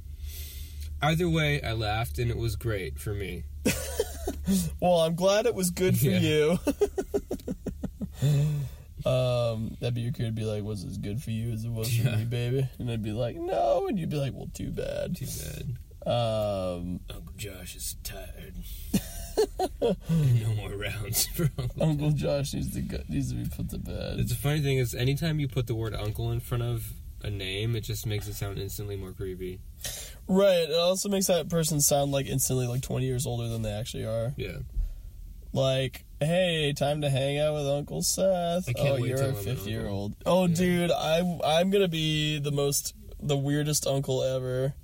[1.03, 3.45] Either way, I laughed and it was great for me.
[4.81, 6.19] Well, I'm glad it was good for Yeah.
[6.21, 6.59] you.
[9.07, 11.71] um, that'd be your kid would be like, "Was as good for you as it
[11.71, 12.17] was for Yeah.
[12.17, 15.27] me, baby?" And I'd be like, "No," and you'd be like, "Well, too bad." Too
[15.27, 15.77] bad.
[16.05, 18.55] Um, Uncle Josh is tired.
[19.81, 21.83] no more rounds for Uncle.
[21.83, 24.19] Uncle Josh needs to go, needs to be put to bed.
[24.19, 27.31] It's a funny thing is anytime you put the word uncle in front of a
[27.31, 29.61] name, it just makes it sound instantly more creepy.
[30.27, 30.69] right.
[30.69, 34.05] It also makes that person sound like instantly like 20 years older than they actually
[34.05, 34.35] are.
[34.37, 34.59] Yeah.
[35.53, 38.69] Like, hey, time to hang out with Uncle Seth.
[38.79, 40.15] Oh, you're a I'm 50 year old.
[40.27, 40.55] Oh, Yeah.
[40.55, 44.75] dude, I'm I'm gonna be the most the weirdest uncle ever.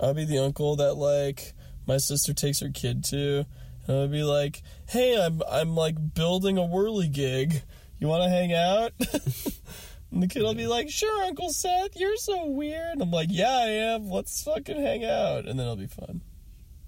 [0.00, 1.52] I'll be the uncle that like
[1.86, 3.44] my sister takes her kid to,
[3.86, 7.62] and I'll be like, hey, I'm I'm like building a whirly gig.
[7.98, 8.92] You want to hang out?
[10.10, 13.00] and the kid will be like, sure, Uncle Seth, you're so weird.
[13.00, 14.10] I'm like, yeah, I am.
[14.10, 16.20] Let's fucking hang out, and then it'll be fun.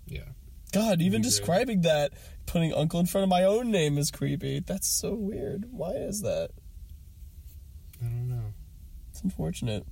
[0.06, 0.24] Yeah.
[0.72, 1.30] God, even great.
[1.30, 2.12] describing that,
[2.46, 4.60] putting uncle in front of my own name is creepy.
[4.60, 5.66] That's so weird.
[5.70, 6.50] Why is that?
[8.00, 8.52] I don't know.
[9.10, 9.86] It's unfortunate.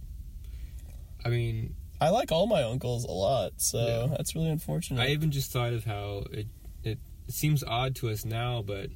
[1.24, 3.78] I mean, I like all my uncles a lot, so
[4.08, 4.16] Yeah.
[4.16, 5.00] that's really unfortunate.
[5.00, 6.48] I even just thought of how it,
[6.82, 6.98] it
[7.28, 8.90] seems odd to us now, but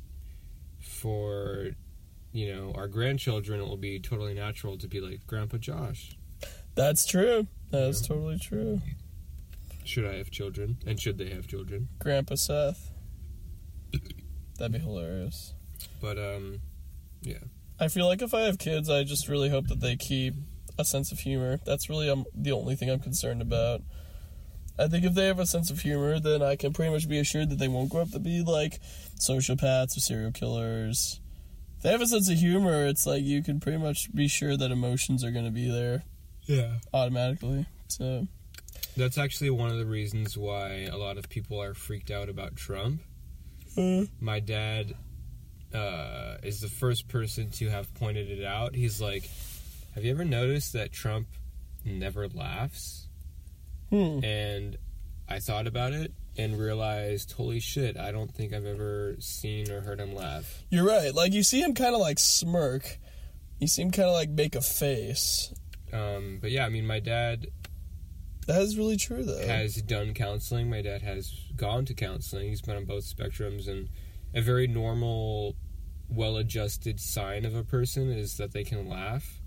[0.80, 1.70] for
[2.32, 6.16] you know our grandchildren, it will be totally natural to be like Grandpa Josh.
[6.74, 7.46] that's true.
[7.70, 8.08] That's Yeah.
[8.08, 8.82] totally true.
[9.84, 11.88] Should I have children, and should they have children?
[12.00, 12.90] Grandpa Seth.
[14.58, 15.54] That'd be hilarious.
[16.00, 16.60] But um,
[17.22, 17.38] yeah.
[17.78, 20.34] I feel like if I have kids, I just really hope that they keep
[20.78, 21.58] a sense of humor.
[21.64, 23.82] That's really um, the only thing I'm concerned about.
[24.78, 27.18] I think if they have a sense of humor, then I can pretty much be
[27.18, 28.80] assured that they won't grow up to be like
[29.18, 31.20] sociopaths or serial killers.
[31.76, 34.56] If they have a sense of humor, it's like you can pretty much be sure
[34.56, 36.04] that emotions are going to be there
[36.46, 37.66] yeah, automatically.
[37.88, 38.26] So,
[38.96, 42.56] that's actually one of the reasons why a lot of people are freaked out about
[42.56, 43.00] Trump.
[43.76, 44.94] Uh, my dad
[45.74, 48.74] uh, is the first person to have pointed it out.
[48.74, 49.28] He's like,
[49.94, 51.28] "Have you ever noticed that Trump
[51.84, 53.08] never laughs?"
[53.90, 54.20] hmm.
[54.24, 54.76] And
[55.28, 57.96] I thought about it and realized, "Holy shit!
[57.96, 61.14] I don't think I've ever seen or heard him laugh." you're right.
[61.14, 62.98] Like you see him kind of like smirk.
[63.58, 65.52] You see him kind of like make a face.
[65.92, 67.46] Um, but yeah, I mean, my dad
[68.46, 69.46] That is really true, though.
[69.46, 70.70] has done counseling.
[70.70, 72.48] My dad has gone to counseling.
[72.48, 73.88] He's been on both spectrums, and
[74.34, 75.56] a very normal,
[76.08, 79.40] well-adjusted sign of a person is that they can laugh.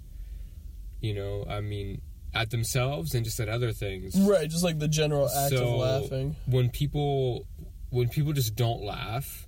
[0.99, 2.01] You know, I mean,
[2.33, 4.19] at themselves and just at other things.
[4.19, 6.35] Right, just like the general act of laughing.
[6.45, 7.47] When people,
[7.89, 9.47] when people just don't laugh,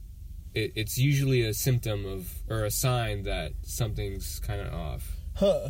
[0.54, 5.18] it, it's usually a symptom of or a sign that something's kind of off.
[5.36, 5.70] Huh.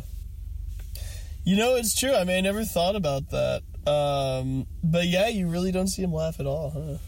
[1.44, 2.14] You know, it's true.
[2.14, 3.62] I mean, I never thought about that.
[3.86, 6.98] Um, but yeah, you really don't see him laugh at all, huh?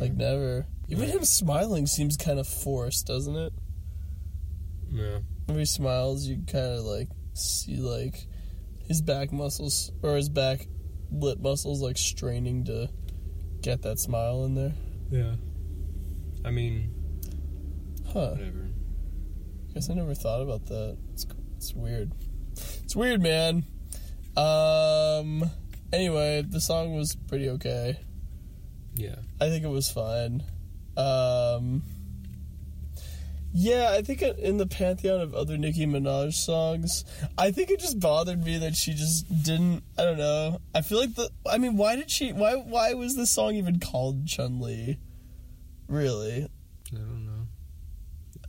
[0.00, 0.66] Like, never.
[0.88, 3.52] Even him smiling seems kind of forced, doesn't it?
[4.90, 5.18] Yeah.
[5.46, 8.26] When he smiles, you kind of like see like
[8.86, 10.66] his back muscles or his back
[11.10, 12.88] lip muscles like straining to
[13.62, 14.72] get that smile in there.
[15.10, 15.34] Yeah.
[16.44, 16.90] I mean,
[18.12, 18.30] Huh.
[18.32, 18.68] whatever.
[19.72, 20.96] Guess I never thought about that.
[21.12, 21.26] It's
[21.56, 22.12] it's weird.
[22.84, 23.64] It's weird, man.
[24.36, 25.50] Um.
[25.92, 27.98] Anyway, the song was pretty okay.
[28.94, 29.16] Yeah.
[29.40, 30.42] I think it was fine.
[30.96, 31.82] Um.
[33.56, 37.04] Yeah, I think in the pantheon of other Nicki Minaj songs,
[37.38, 39.84] I think it just bothered me that she just didn't.
[39.96, 40.60] I don't know.
[40.74, 41.30] I feel like the.
[41.48, 42.32] I mean, why did she?
[42.32, 42.54] Why?
[42.54, 44.98] Why was this song even called Chun Li?
[45.86, 46.48] Really?
[46.92, 47.46] I don't know.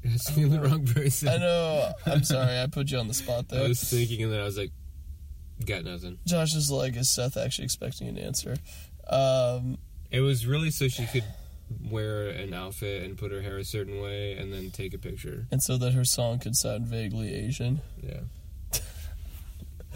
[0.01, 1.29] It's me the wrong person.
[1.29, 1.91] I know.
[2.07, 2.59] I'm sorry.
[2.59, 3.63] I put you on the spot there.
[3.63, 4.71] I was thinking, and then I was like,
[5.65, 6.17] got nothing.
[6.25, 8.55] Josh is like, is Seth actually expecting an answer?
[9.07, 9.77] Um,
[10.11, 11.23] It was really so she could
[11.89, 15.47] wear an outfit and put her hair a certain way, and then take a picture.
[15.51, 17.81] and so that her song could sound vaguely Asian.
[18.03, 18.21] Yeah.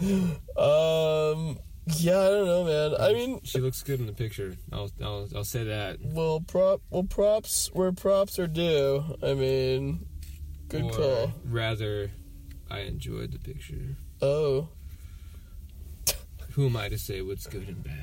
[0.56, 1.58] Um,
[1.98, 2.94] yeah, I don't know, man.
[3.00, 4.56] I mean, She looks good in the picture.
[4.72, 5.98] I'll I'll, I'll say that.
[6.02, 9.04] well, prop, well, props where props are due.
[9.22, 10.06] I mean,
[10.68, 11.32] good or call.
[11.44, 12.10] Rather,
[12.70, 13.96] I enjoyed the picture.
[14.22, 14.68] Oh,
[16.52, 17.94] Who am I to say what's good and bad?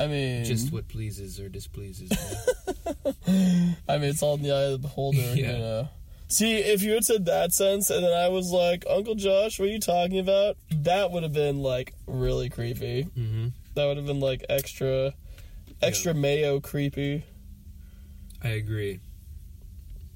[0.00, 2.84] I mean, Just what pleases or displeases me.
[3.88, 5.58] I mean, it's all in the eye of the beholder, you Yeah.
[5.58, 5.88] know.
[6.30, 9.68] See, if you had said that sense, and then I was like, Uncle Josh, what
[9.68, 10.58] are you talking about?
[10.70, 13.02] That would have been like really creepy.
[13.02, 15.14] hmm That would have been like extra,
[15.80, 17.24] extra mayo creepy.
[18.42, 19.00] I agree.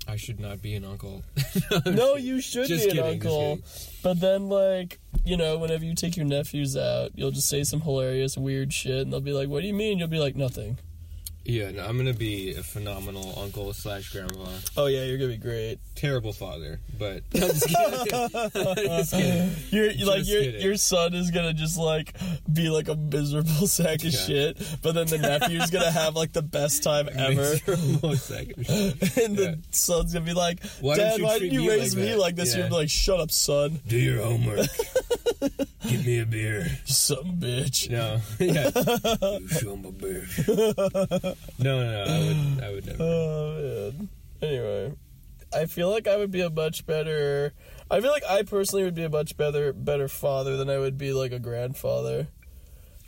[0.08, 1.22] I should not be an uncle.
[1.86, 3.58] No, you should Just be an kidding, uncle.
[4.02, 7.80] But then, like, you know, whenever you take your nephews out, you'll just say some
[7.80, 10.78] hilarious, weird shit, and they'll be like, "What do you mean?" You'll be like, "Nothing."
[11.44, 14.46] Yeah, no, I'm gonna be a phenomenal uncle slash grandpa.
[14.76, 15.78] Oh yeah, you're gonna be great.
[15.96, 18.50] Terrible father, but I'm just kidding.
[18.86, 19.50] just kidding.
[19.70, 20.60] You're you like your kidding.
[20.62, 22.14] your son is gonna just like
[22.52, 24.20] be like a miserable sack of Yeah.
[24.20, 27.34] shit, but then the nephew's gonna have like the best time ever.
[27.34, 28.58] Miserable second.
[28.68, 29.54] And the Yeah.
[29.72, 32.18] son's gonna be like, Why "Dad, you why didn't you me raise like me that?"
[32.18, 32.58] like this?" Yeah.
[32.58, 34.68] You're gonna be like, "Shut up, son, Do your homework.
[35.88, 36.66] Give me a beer.
[36.84, 38.20] some bitch." No.
[38.38, 38.70] Yeah.
[39.38, 40.26] you show him a beer.
[40.46, 42.04] No, no, no.
[42.06, 43.02] I would, I would never.
[43.02, 44.08] Oh man.
[44.40, 44.92] Anyway,
[45.54, 47.52] I feel like I would be a much better.
[47.90, 50.98] I feel like I personally would be a much better better father than I would
[50.98, 52.28] be like a grandfather.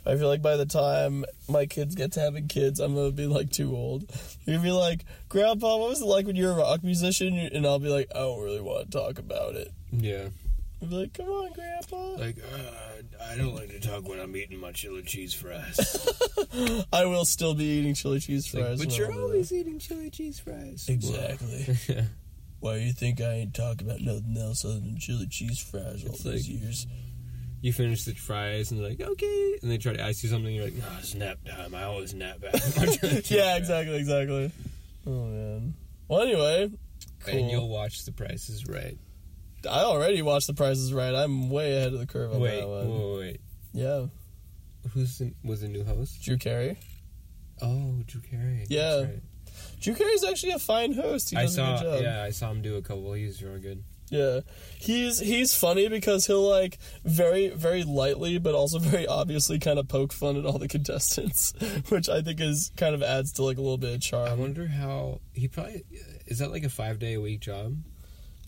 [0.07, 3.25] I feel like by the time my kids get to having kids, I'm gonna be
[3.25, 4.03] like too old.
[4.45, 7.35] You're gonna be like, Grandpa, what was it like when you were a rock musician?
[7.39, 9.71] And I'll be like, I don't really want to talk about it.
[9.91, 10.27] Yeah.
[10.85, 11.97] I'd be like, come on, Grandpa.
[12.17, 16.07] Like, uh, I don't like to talk when I'm eating my chili cheese fries.
[16.93, 18.79] I will still be eating chili cheese Like, fries.
[18.79, 20.85] but when you're I'm always eating chili cheese fries.
[20.87, 21.75] Exactly.
[21.95, 22.03] yeah.
[22.59, 26.11] Why you think I ain't talking about nothing else other than chili cheese fries all
[26.13, 26.87] It's these like- years?
[27.61, 29.57] You finish the fries and they're like, okay.
[29.63, 30.53] And they try to ask you something.
[30.53, 31.73] You're like, no, it's nap time.
[31.73, 34.51] I always nap after my chili cheese yeah, fries." exactly, exactly.
[35.07, 35.73] Oh man.
[36.07, 36.69] Well, anyway,
[37.27, 38.99] And you'll watch The Price is Right.
[39.65, 41.13] I already watched The Price is Right.
[41.13, 42.89] I'm way ahead of the curve on Wait, that one.
[42.89, 43.41] wait, wait.
[43.73, 44.05] Yeah,
[44.93, 46.21] Who's the, was the new host?
[46.23, 46.77] Drew Carey.
[47.61, 48.65] Oh, Drew Carey.
[48.69, 49.01] Yeah.
[49.01, 49.21] right.
[49.81, 51.31] Drew Carey's actually a fine host.
[51.31, 51.77] He I does a saw.
[51.77, 52.01] good job.
[52.03, 53.13] Yeah, I saw him do a couple.
[53.13, 53.83] He's really good.
[54.09, 54.41] Yeah.
[54.77, 59.87] He's he's funny because he'll like very very lightly but also very obviously kind of
[59.87, 61.53] poke fun at all the contestants,
[61.89, 64.29] which I think is kind of adds to like a little bit of charm.
[64.29, 65.83] I wonder how he probably
[66.27, 67.77] is that like a five day a week job.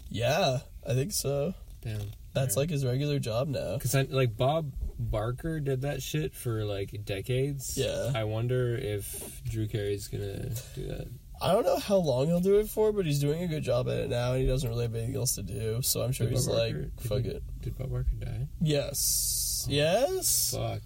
[0.10, 1.54] Yeah, I think so.
[1.82, 3.76] Damn, That's like his regular job now.
[3.78, 7.78] because like Bob Barker did that shit for like decades.
[7.78, 8.12] Yeah.
[8.16, 11.08] I wonder if Drew Carey's gonna do that.
[11.40, 13.88] I don't know how long he'll do it for, but he's doing a good job
[13.88, 15.82] at it now, and he doesn't really have anything else to do.
[15.84, 18.48] So I'm sure Did he's Bob like, Barker- "Fuck it." Did Bob Barker die?
[18.60, 20.56] Yes, yes.
[20.58, 20.82] Fuck.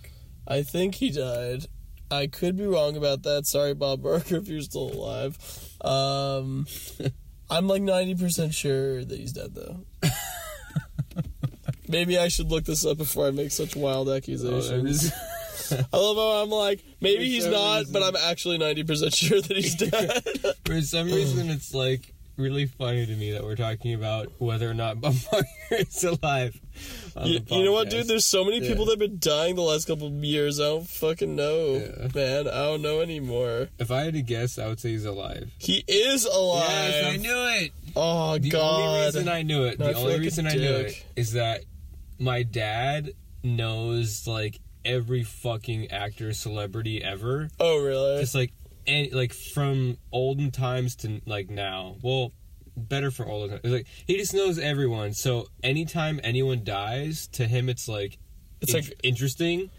[0.45, 1.67] I think he died.
[2.09, 3.45] I could be wrong about that.
[3.47, 5.37] Sorry, Bob Barker, if you're still alive.
[5.79, 6.67] Um,
[7.51, 9.81] I'm like 90% sure that he's dead, though.
[11.87, 15.11] maybe I should look this up before I make such wild accusations.
[15.71, 19.15] Oh, I love how I'm like, maybe For he's not, reason- but I'm actually 90%
[19.15, 20.23] sure that he's dead.
[20.65, 24.73] For some reason, it's like really funny to me that we're talking about whether or
[24.73, 26.59] not Bob Barker is alive.
[27.23, 28.07] you, you know what, dude?
[28.07, 30.59] There's so many people that have been dying the last couple of years.
[30.59, 32.07] I don't fucking know, Yeah.
[32.15, 32.47] man.
[32.47, 33.69] I don't know anymore.
[33.79, 35.51] If I had to guess, I would say he's alive.
[35.57, 36.69] He is alive.
[36.69, 37.71] Yes, I knew it.
[37.95, 38.81] Oh The God!
[38.81, 41.61] only reason I knew it, I the only like reason I knew it is that
[42.19, 43.11] my dad
[43.43, 47.49] knows like every fucking actor, celebrity ever.
[47.59, 48.19] oh really?
[48.21, 48.51] Just like
[48.87, 51.95] and like from olden times to like now.
[52.01, 52.31] Well,
[52.75, 53.61] better for olden times.
[53.73, 55.13] Like he just knows everyone.
[55.13, 58.17] So anytime anyone dies, to him it's like
[58.61, 59.69] It's in- like- interesting.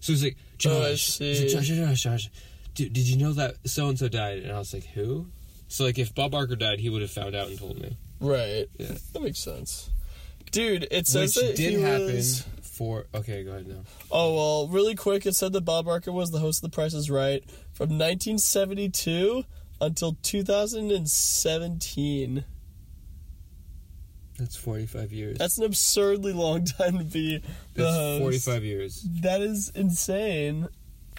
[0.00, 1.48] So oh, he's like, Oh, Josh, see.
[1.48, 2.30] Josh, Josh, Josh, Josh,
[2.74, 4.38] dude, did you know that so and so died?
[4.38, 5.26] And I was like, who?
[5.68, 7.96] So like, if Bob Barker died, he would have found out and told me.
[8.20, 8.66] right.
[8.78, 8.92] Yeah.
[9.12, 9.90] That makes sense.
[10.52, 12.44] Dude, it says Which that did he happen was.
[12.62, 13.06] for.
[13.14, 13.82] Okay, go ahead now.
[14.10, 15.24] Oh well, really quick.
[15.26, 17.44] It said that Bob Barker was the host of The Price Is Right
[17.80, 19.44] from 1972
[19.80, 22.44] until 2017.
[24.38, 25.38] That's forty-five years.
[25.38, 27.38] That's an absurdly long time to be
[27.74, 28.22] the That's host.
[28.22, 29.06] forty-five years.
[29.22, 30.68] That is insane.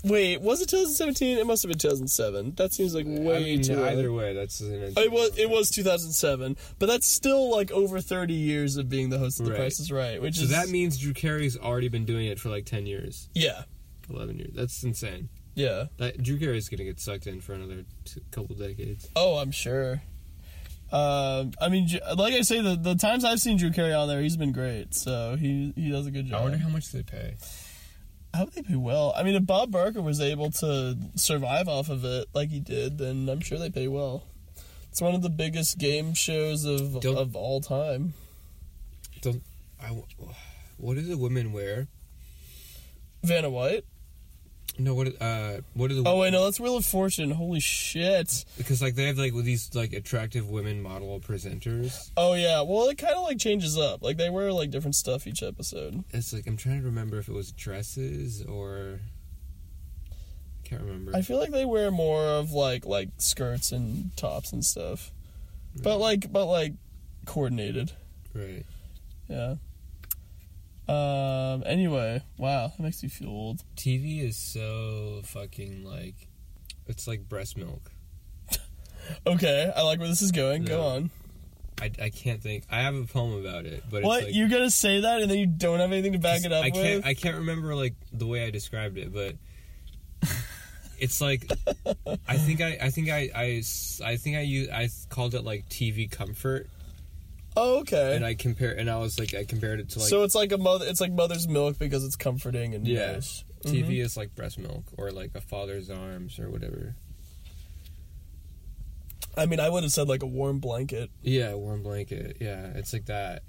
[0.04, 1.38] Wait, was it 2017?
[1.38, 2.56] It must have been 2007.
[2.56, 4.10] That seems like way I mean, too either early.
[4.10, 4.94] way, that's an.
[4.98, 9.20] It was it was 2007, but that's still like over 30 years of being the
[9.20, 9.60] host of The Right.
[9.60, 12.50] Price is Right, which So is that means Drew Carey's already been doing it for
[12.50, 13.64] like ten years, yeah,
[14.10, 14.54] eleven years.
[14.56, 15.30] That's insane.
[15.56, 15.86] Yeah.
[15.98, 19.10] That Drew Carey's gonna get sucked in for another two, couple decades.
[19.16, 20.02] Oh, I'm sure.
[20.92, 21.88] Um, I mean,
[22.18, 24.94] like I say, the the times I've seen Drew Carey on there, he's been great.
[24.94, 26.40] So he he does a good job.
[26.40, 27.36] I wonder how much they pay.
[28.34, 29.14] I hope they pay well.
[29.16, 32.98] I mean, if Bob Barker was able to survive off of it like he did,
[32.98, 34.24] then I'm sure they pay well.
[34.90, 38.14] It's one of the biggest game shows of Don't- of all time.
[39.22, 39.44] Don't.
[39.82, 39.88] I,
[40.78, 41.88] what do the women wear?
[43.24, 43.86] Vanna White.
[44.78, 45.22] No, what?
[45.22, 46.10] Uh, what do the?
[46.10, 47.30] Oh wait, no, that's Wheel of Fortune.
[47.32, 48.46] Holy shit.
[48.58, 52.10] Because like they have like with these like attractive women model presenters.
[52.16, 52.62] Oh yeah.
[52.62, 54.02] Well, it kind of like changes up.
[54.02, 56.04] Like they wear like different stuff each episode.
[56.12, 59.00] It's like I'm trying to remember if it was dresses or.
[60.64, 61.12] I can't remember.
[61.16, 65.12] I feel like they wear more of like like skirts and tops and stuff,
[65.84, 66.74] but like but like
[67.26, 67.92] coordinated.
[68.34, 68.66] right.
[69.28, 69.56] Yeah.
[70.92, 71.64] Um.
[71.66, 73.64] Anyway, wow, that makes me feel old.
[73.76, 76.28] TV is so fucking like.
[76.88, 77.92] It's like breast milk.
[79.26, 80.64] Okay, I like where this is going.
[80.66, 81.10] Go on.
[81.82, 82.64] I, I can't think.
[82.70, 85.32] I have a poem about it, but What it's like, you're gonna say that and
[85.32, 86.98] then you don't have anything to back it up I can't.
[86.98, 87.06] with?
[87.08, 89.36] I can't remember like the way I described it, but
[91.00, 91.52] it's like
[92.28, 92.78] I think I.
[92.82, 93.30] I think I.
[93.36, 94.70] I, s- I think I use.
[94.70, 96.70] I called it like TV comfort,
[97.58, 98.16] oh, okay.
[98.16, 98.72] and I compare.
[98.78, 100.08] And I was like, I compared it to like.
[100.10, 100.86] so it's like a mother.
[100.88, 103.44] It's like mother's milk because it's comforting and yeah, nice.
[103.66, 103.92] TV Mm-hmm.
[103.94, 106.96] is like breast milk or like a father's arms or whatever.
[109.38, 111.10] I mean, I would have said like a warm blanket.
[111.22, 112.38] Yeah, warm blanket.
[112.42, 113.44] Yeah, it's like that.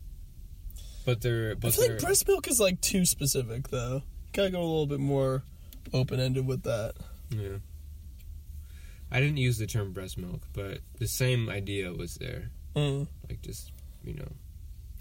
[1.05, 1.53] But they're.
[1.53, 1.97] I But feel they're.
[1.97, 4.03] like breast milk is like too specific though.
[4.33, 5.43] Gotta go a little bit more
[5.93, 6.95] open ended with that.
[7.31, 7.57] Yeah.
[9.11, 12.51] I didn't use the term breast milk, but the same idea was there.
[12.75, 13.09] Mm.
[13.29, 13.71] Like just,
[14.05, 14.33] you know.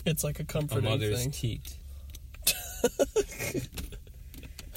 [0.06, 1.32] It's like a a comforting mother's thing.
[1.32, 1.78] teat.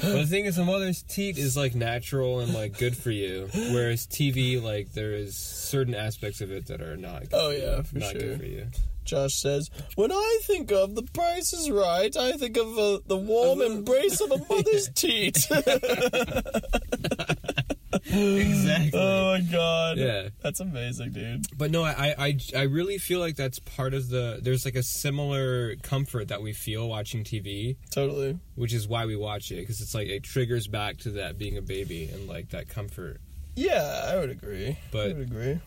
[0.01, 3.49] But the thing is, a mother's teat is like natural and like good for you,
[3.73, 7.23] whereas TV, like there is certain aspects of it that are not.
[7.23, 8.21] Good Oh, for yeah, you, for not sure.
[8.21, 8.67] good for you.
[9.05, 13.17] Josh says, "When I think of the Price is Right, I think of uh, the
[13.17, 15.49] warm embrace of a mother's teat."
[18.07, 18.91] Exactly.
[19.01, 19.99] oh my god!
[19.99, 20.29] Yeah.
[20.43, 21.47] that's amazing, dude.
[21.57, 24.39] But no, I, I I really feel like that's part of the.
[24.43, 28.39] There's like a similar comfort that we feel watching TV, Totally.
[28.55, 31.57] which is why we watch it because it's like it triggers back to that being
[31.57, 33.21] a baby and like that comfort.
[33.57, 34.69] Yeah, I would agree.
[34.71, 35.59] I But- would agree.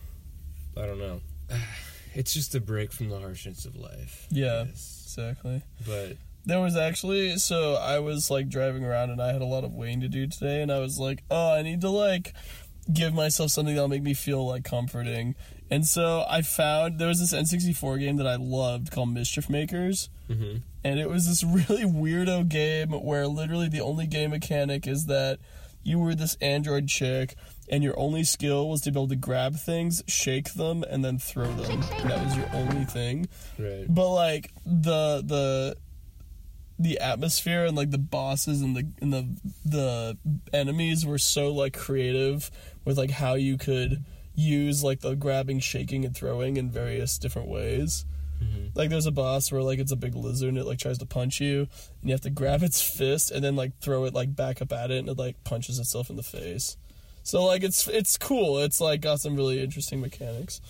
[0.76, 1.20] I don't know.
[2.14, 4.26] It's just a break from the harshness of life.
[4.30, 4.62] Yeah.
[4.62, 5.62] Exactly.
[5.86, 6.16] But
[6.48, 9.74] There was actually so I was like driving around and I had a lot of
[9.74, 12.32] weighing to do today and I was like, oh, I need to like
[12.92, 15.34] give myself something that'll make me feel like comforting.
[15.70, 20.08] And so I found there was this N64 game that I loved called Mischief Makers.
[20.30, 20.62] Mhm.
[20.82, 25.38] And it was this really weirdo game where literally the only game mechanic is that
[25.82, 27.34] you were this android chick
[27.70, 31.18] and your only skill was to be able to grab things, shake them, and then
[31.18, 31.82] throw them.
[31.98, 33.28] And that was your only thing
[33.58, 33.84] right.
[33.88, 35.76] but like the the
[36.78, 39.26] the atmosphere and like the bosses and the and the
[39.64, 40.18] the
[40.52, 42.50] enemies were so like creative
[42.84, 44.04] with like how you could
[44.34, 48.04] use like the grabbing shaking and throwing in various different ways.
[48.76, 51.06] Like there's a boss where like it's a big lizard and it like tries to
[51.06, 51.60] punch you
[52.00, 54.72] and you have to grab its fist and then like throw it like back up
[54.72, 56.76] at it and it like punches itself in the face.
[57.24, 58.58] So like it's it's cool.
[58.58, 60.60] It's like got some really interesting mechanics.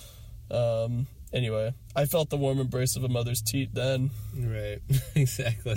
[0.51, 4.79] Um anyway i felt the warm embrace of a mother's teat then Right.
[5.15, 5.75] exactly.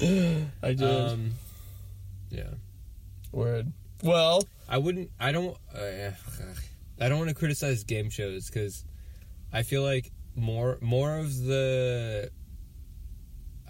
[0.62, 1.32] i did Um.
[2.30, 2.50] Yeah.
[3.32, 5.10] word well I wouldn't.
[5.20, 5.56] I don't.
[5.74, 6.10] Uh,
[6.98, 8.82] I don't want to criticize game shows because
[9.52, 12.30] I feel like more more of the.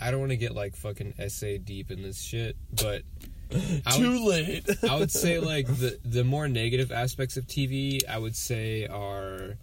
[0.01, 3.03] I don't want to get like fucking essay deep in this shit, but
[3.87, 8.01] I would, too late I would say like the the more negative aspects of TV,
[8.09, 9.57] I would say are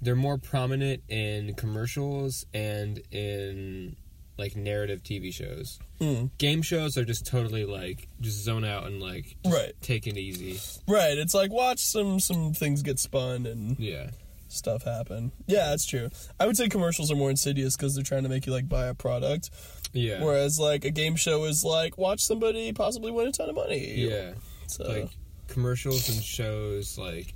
[0.00, 3.96] they're more prominent in commercials and in
[4.38, 5.80] like narrative TV shows.
[6.00, 6.30] Mm.
[6.38, 9.72] Game shows are just totally like just zone out and like Right.
[9.82, 10.58] take it easy.
[10.86, 14.10] right it's like watch some some things get spun and Yeah.
[14.46, 18.22] stuff happen yeah that's true i would say commercials are more insidious because they're trying
[18.22, 19.50] to make you like buy a product
[19.92, 20.22] Yeah.
[20.22, 23.94] Whereas like a game show is like watch somebody possibly win a ton of money.
[23.96, 24.34] yeah.
[24.68, 25.10] So Like
[25.48, 27.34] commercials and shows like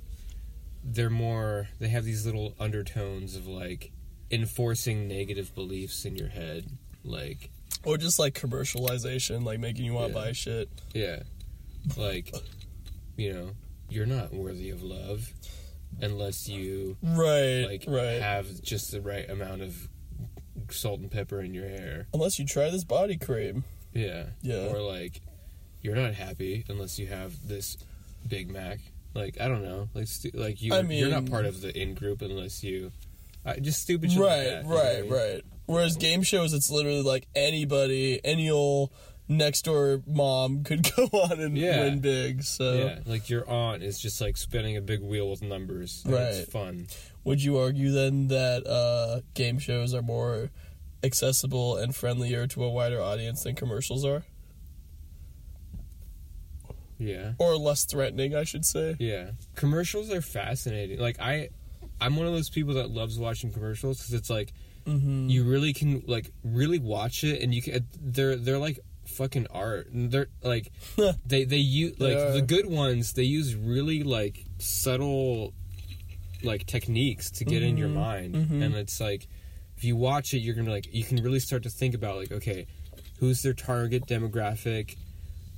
[0.83, 3.91] they're more they have these little undertones of like
[4.31, 6.65] enforcing negative beliefs in your head.
[7.03, 7.49] Like
[7.83, 10.25] or just like commercialization, like making you want to Yeah.
[10.25, 10.69] buy shit.
[10.93, 11.23] Yeah.
[11.97, 12.33] Like,
[13.17, 13.49] you know,
[13.89, 15.31] you're not worthy of love
[16.01, 17.65] unless you Right.
[17.65, 18.21] like right.
[18.21, 19.89] have just the right amount of
[20.69, 22.07] salt and pepper in your hair.
[22.13, 23.63] Unless you try this body cream.
[23.93, 24.27] Yeah.
[24.41, 24.67] Yeah.
[24.67, 25.21] Or like
[25.81, 27.77] you're not happy unless you have this
[28.27, 28.79] Big Mac.
[29.13, 29.89] Like I don't know.
[29.93, 32.91] Like stu- like you I you're not part of the in group unless you
[33.45, 34.45] I just stupid shit like Right.
[34.47, 35.01] you know right.
[35.03, 35.11] mean?
[35.13, 35.41] Right.
[35.65, 38.91] Whereas game shows, it's literally like anybody, any old
[39.29, 41.81] next door mom could go on and Yeah.
[41.83, 42.43] win big.
[42.43, 46.03] So Yeah, like your aunt is just like spinning a big wheel with numbers.
[46.05, 46.21] Right.
[46.33, 46.87] It's fun.
[47.23, 50.49] would you argue then that uh, game shows are more
[51.03, 54.23] accessible and friendlier to a wider audience than commercials are,
[57.03, 57.33] Yeah.
[57.39, 58.95] or less threatening, I should say?
[58.99, 60.99] Yeah, commercials are fascinating.
[60.99, 61.49] Like I,
[62.01, 64.53] I'm one of those people that loves watching commercials because it's like
[64.85, 65.29] Mm-hmm.
[65.29, 67.87] you really can like really watch it, and you can.
[68.01, 69.87] They're they're like fucking art.
[69.93, 70.73] And they're like
[71.25, 72.33] they they use like are.
[72.33, 73.13] the good ones.
[73.13, 75.53] They use really like subtle
[76.43, 77.97] like techniques to get in your Mm-hmm.
[77.97, 79.27] mind, and it's like
[79.77, 82.33] if you watch it, you're gonna like you can really start to think about like
[82.33, 82.67] okay,
[83.19, 84.97] who's their target demographic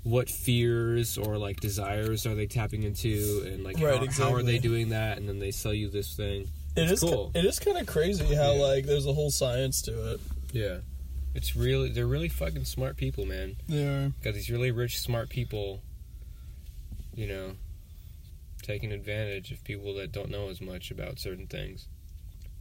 [0.05, 4.43] what fears or like desires are they tapping into and like Right, how, how are
[4.43, 6.43] they doing that and then they sell you this thing
[6.75, 7.31] It It's is cool.
[7.33, 8.61] It is kind of crazy how Yeah.
[8.61, 10.21] like there's a whole science to it.
[10.53, 10.77] yeah
[11.33, 14.11] it's really they're really fucking smart people man They are.
[14.23, 15.81] got these really rich smart people
[17.15, 17.53] you know
[18.61, 21.87] taking advantage of people that don't know as much about certain things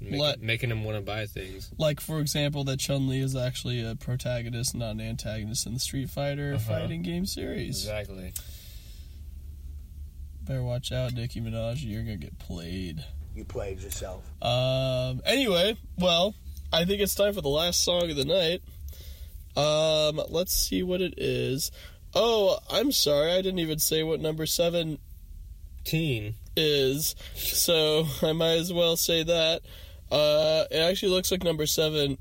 [0.01, 3.35] Making, Let- making them want to buy things Like for example, that Chun Li is
[3.37, 6.81] actually a protagonist, not an antagonist in the Street Fighter Uh-huh.
[6.81, 7.85] fighting game series.
[7.85, 8.33] exactly
[10.43, 11.77] Better watch out, Nicki Minaj.
[11.83, 13.03] You're gonna get played.
[13.35, 14.25] You played yourself.
[14.43, 15.23] Um.
[15.25, 16.35] Anyway, well,
[16.73, 18.63] I think it's time for the last song of the night.
[19.57, 20.21] Um.
[20.29, 21.71] Let's see what it is.
[22.15, 23.33] Oh, I'm sorry.
[23.33, 24.99] I didn't even say what number seven
[25.85, 29.63] teen is, so I might as well say that.
[30.15, 32.19] Uh, it actually looks like number seven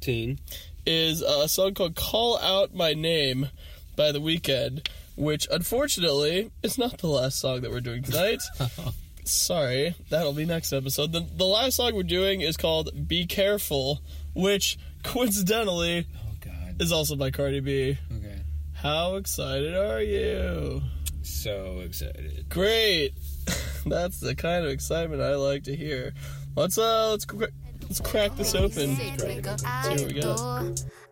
[0.00, 0.38] Teen.
[0.86, 3.48] is a song called "Call Out My Name"
[3.96, 4.86] by The Weeknd,
[5.16, 8.42] which unfortunately is not the last song that we're doing tonight.
[9.24, 11.12] Sorry, that'll be next episode.
[11.12, 14.00] The, the last song we're doing is called "Be Careful,"
[14.34, 16.80] which coincidentally Oh God.
[16.80, 17.98] is also by Cardi B.
[18.18, 18.40] Okay.
[18.74, 20.82] How excited are you?
[21.22, 22.48] So excited.
[22.48, 23.14] Great.
[23.86, 26.12] That's the kind of excitement I like to hear.
[26.58, 28.96] Let's uh let's cra- let's crack this open.
[28.96, 29.62] See what we got.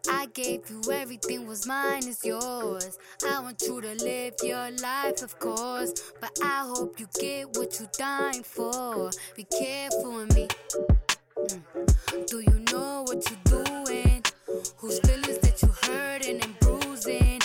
[0.09, 2.99] I gave you everything was mine is yours.
[3.25, 5.93] I want you to live your life, of course.
[6.21, 9.13] But I hope you get what you dying for.
[9.37, 10.49] Be careful with me.
[11.39, 12.27] Mm.
[12.27, 14.25] Do you know what you're doing?
[14.79, 17.36] Whose feelings that you hurting and bruising?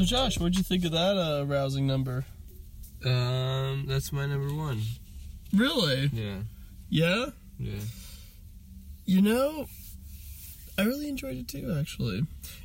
[0.00, 2.24] So Josh, what'd you think of that uh rousing number?
[3.04, 4.80] Um, that's my number one.
[5.52, 6.08] Really?
[6.14, 6.38] Yeah.
[6.88, 7.26] Yeah?
[7.58, 7.80] Yeah.
[9.04, 9.66] You know,
[10.78, 12.22] I really enjoyed it too, actually.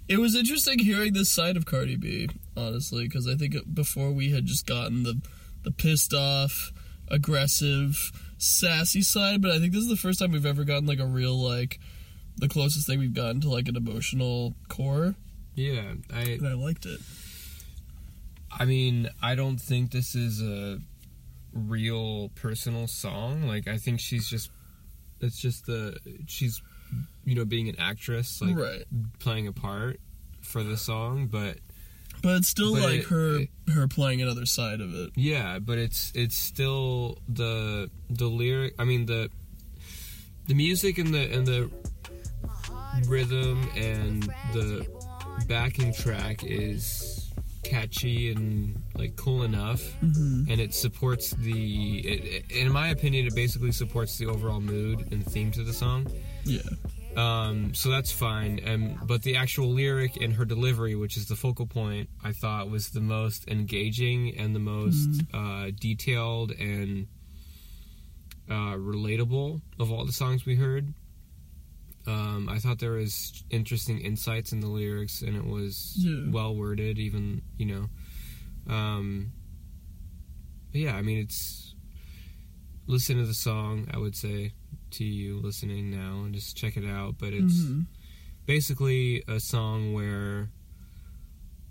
[0.07, 4.31] It was interesting hearing this side of Cardi B, honestly, because I think before we
[4.31, 5.19] had just gotten the
[5.63, 6.71] the pissed off,
[7.09, 10.99] aggressive, sassy side, but I think this is the first time we've ever gotten like
[10.99, 11.81] a real like
[12.37, 15.15] the closest thing we've gotten to like an emotional core,
[15.53, 15.95] Yeah.
[16.13, 17.01] I and I liked it.
[18.57, 20.79] I mean, I don't think this is a
[21.53, 23.47] real personal song.
[23.47, 24.49] Like I think she's just
[25.21, 25.97] it's just the
[26.27, 26.61] she's
[27.25, 28.83] you know being an actress like right.
[29.19, 29.99] playing a part
[30.41, 31.57] for the song, but
[32.21, 35.11] But it's still But like it- her it- her playing another side of it.
[35.15, 38.75] yeah, but it's it's still the the lyric.
[38.79, 39.29] I mean the
[40.47, 41.69] the music and the and the
[43.07, 44.87] rhythm and the
[45.47, 47.24] backing track is
[47.69, 49.81] catchy and like cool enough
[50.49, 55.25] and it supports the it, in my opinion it basically supports the overall mood and
[55.25, 56.05] theme to the song.
[56.43, 56.59] Yeah.
[57.17, 61.35] um, so that's fine um, but the actual lyric and her delivery which is the
[61.35, 67.07] focal point i thought was the most engaging and the most uh, detailed and
[68.49, 70.93] uh, relatable of all the songs we heard
[72.07, 76.29] um, I thought there was interesting insights in the lyrics, and it was Yeah.
[76.29, 76.99] well worded.
[76.99, 77.89] Even you know,
[78.73, 79.31] um,
[80.73, 80.95] yeah.
[80.95, 81.75] I mean, it's
[82.87, 83.87] listen to the song.
[83.91, 84.53] I would say
[84.91, 87.17] to you listening now, and just check it out.
[87.17, 87.85] But it's Mhm.
[88.45, 90.51] basically a song where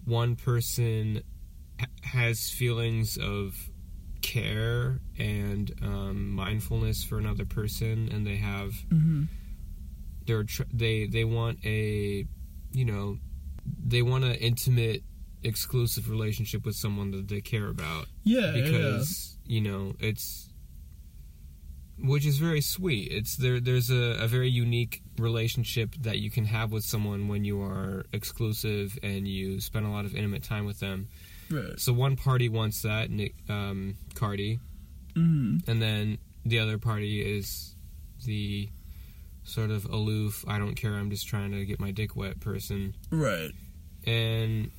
[0.05, 1.23] one person
[1.81, 3.71] ha- has feelings of
[4.21, 9.29] care and um, mindfulness for another person, and they have Mhm.
[10.27, 12.25] They're tr- they they want a
[12.73, 13.19] you know
[13.87, 15.03] they want an intimate
[15.43, 20.49] exclusive relationship with someone that they care about Yeah, because you know it's
[21.99, 26.45] which is very sweet it's there there's a, a very unique relationship that you can
[26.45, 30.65] have with someone when you are exclusive and you spend a lot of intimate time
[30.65, 31.09] with them.
[31.51, 31.79] Right.
[31.79, 34.59] so one party wants that Nick um cardi
[35.15, 35.69] Mhm.
[35.69, 37.77] and then the other party is
[38.25, 38.69] the
[39.45, 42.95] sort of aloof i don't care i'm just trying to get my dick wet person
[43.11, 43.51] Right.
[44.07, 44.71] and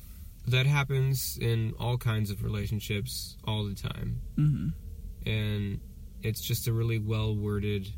[0.48, 4.72] that happens in all kinds of relationships all the time Mhm.
[5.24, 5.80] and
[6.22, 7.88] it's just a really well worded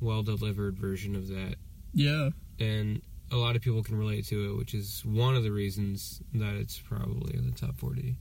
[0.00, 1.56] well delivered version of that
[1.94, 2.30] Yeah.
[2.58, 6.22] and a lot of people can relate to it which is one of the reasons
[6.34, 8.16] that it's probably in the top 40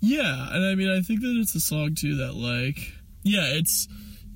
[0.00, 2.92] Yeah, and I mean, I think that it's a song too that, like,
[3.22, 3.88] yeah, it's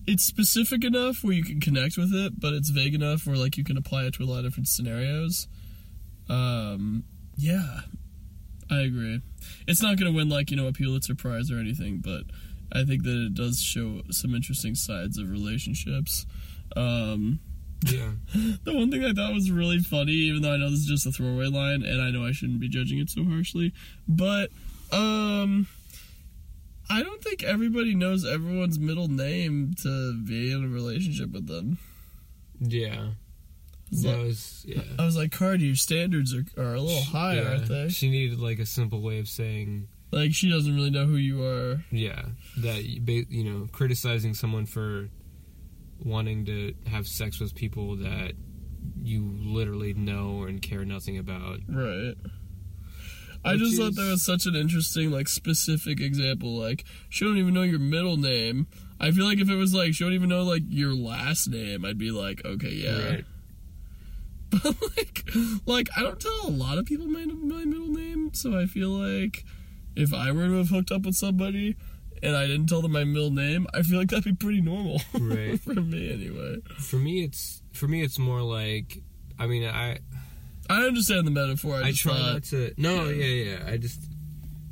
[0.06, 3.56] it's specific enough where you can connect with it, but it's vague enough where like
[3.56, 5.48] you can apply it to a lot of different scenarios.
[6.28, 7.04] Um,
[7.36, 7.80] yeah,
[8.70, 9.20] I agree.
[9.66, 12.22] It's not gonna win like you know a Pulitzer Prize or anything, but
[12.72, 16.26] I think that it does show some interesting sides of relationships.
[16.76, 17.40] Um,
[17.86, 18.10] yeah
[18.64, 21.06] the one thing I thought was really funny, even though I know this is just
[21.06, 23.72] a throwaway line, and I know I shouldn't be judging it so harshly,
[24.06, 24.50] but
[24.92, 25.66] um,
[26.90, 31.78] I don't think everybody knows everyone's middle name to be in a relationship with them.
[32.60, 33.10] yeah
[33.92, 37.36] that like- was yeah I was like, Cardi, your standards are, are a little high,
[37.36, 37.88] Yeah, aren't they?
[37.88, 41.42] She needed like a simple way of saying, Like she doesn't really know who you
[41.44, 41.84] are.
[41.90, 42.22] yeah,
[42.58, 45.08] that you know, criticizing someone for
[46.04, 48.32] wanting to have sex with people that
[49.02, 51.58] you literally know and care nothing about.
[51.68, 52.14] Right.
[53.44, 56.56] I just thought that was such an interesting, like, specific example.
[56.56, 58.66] Like, she don't even know your middle name.
[59.00, 61.86] I feel like if it was like she don't even know like your last name,
[61.86, 63.08] I'd be like, okay, yeah.
[63.08, 63.24] Right.
[64.50, 64.64] But
[64.96, 65.24] like,
[65.64, 68.88] like I don't tell a lot of people my my middle name, so I feel
[68.88, 69.44] like
[69.94, 71.76] if I were to have hooked up with somebody
[72.20, 75.00] and I didn't tell them my middle name, I feel like that'd be pretty normal.
[75.20, 75.58] Right.
[75.60, 76.58] For me anyway.
[76.78, 79.02] For me, it's for me, it's more like.
[79.38, 80.00] I mean, I
[80.70, 81.76] I understand the metaphor.
[81.76, 82.74] I, I try thought, not to.
[82.76, 83.58] No, yeah, yeah.
[83.66, 84.00] I just.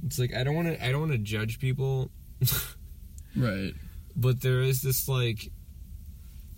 [0.07, 0.85] It's like I don't want to.
[0.85, 2.11] I don't want to judge people,
[3.37, 3.73] Right.
[4.17, 5.51] but there is this like.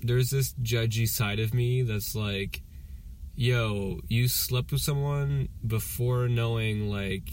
[0.02, 2.62] There's this judgy side of me that's like,
[3.34, 7.28] yo, you slept with someone before knowing like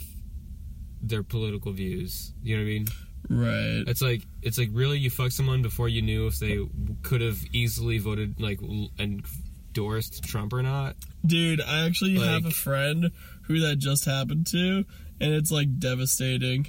[1.01, 2.33] their political views.
[2.43, 2.87] You know what I mean?
[3.29, 3.83] Right.
[3.87, 6.59] It's like it's like really you fucked someone before you knew if they
[7.03, 8.89] could have easily voted like l-
[9.77, 10.95] endorsed Trump or not.
[11.25, 13.11] Dude, I actually have a friend
[13.43, 14.85] who that just happened to,
[15.19, 16.67] and it's like devastating.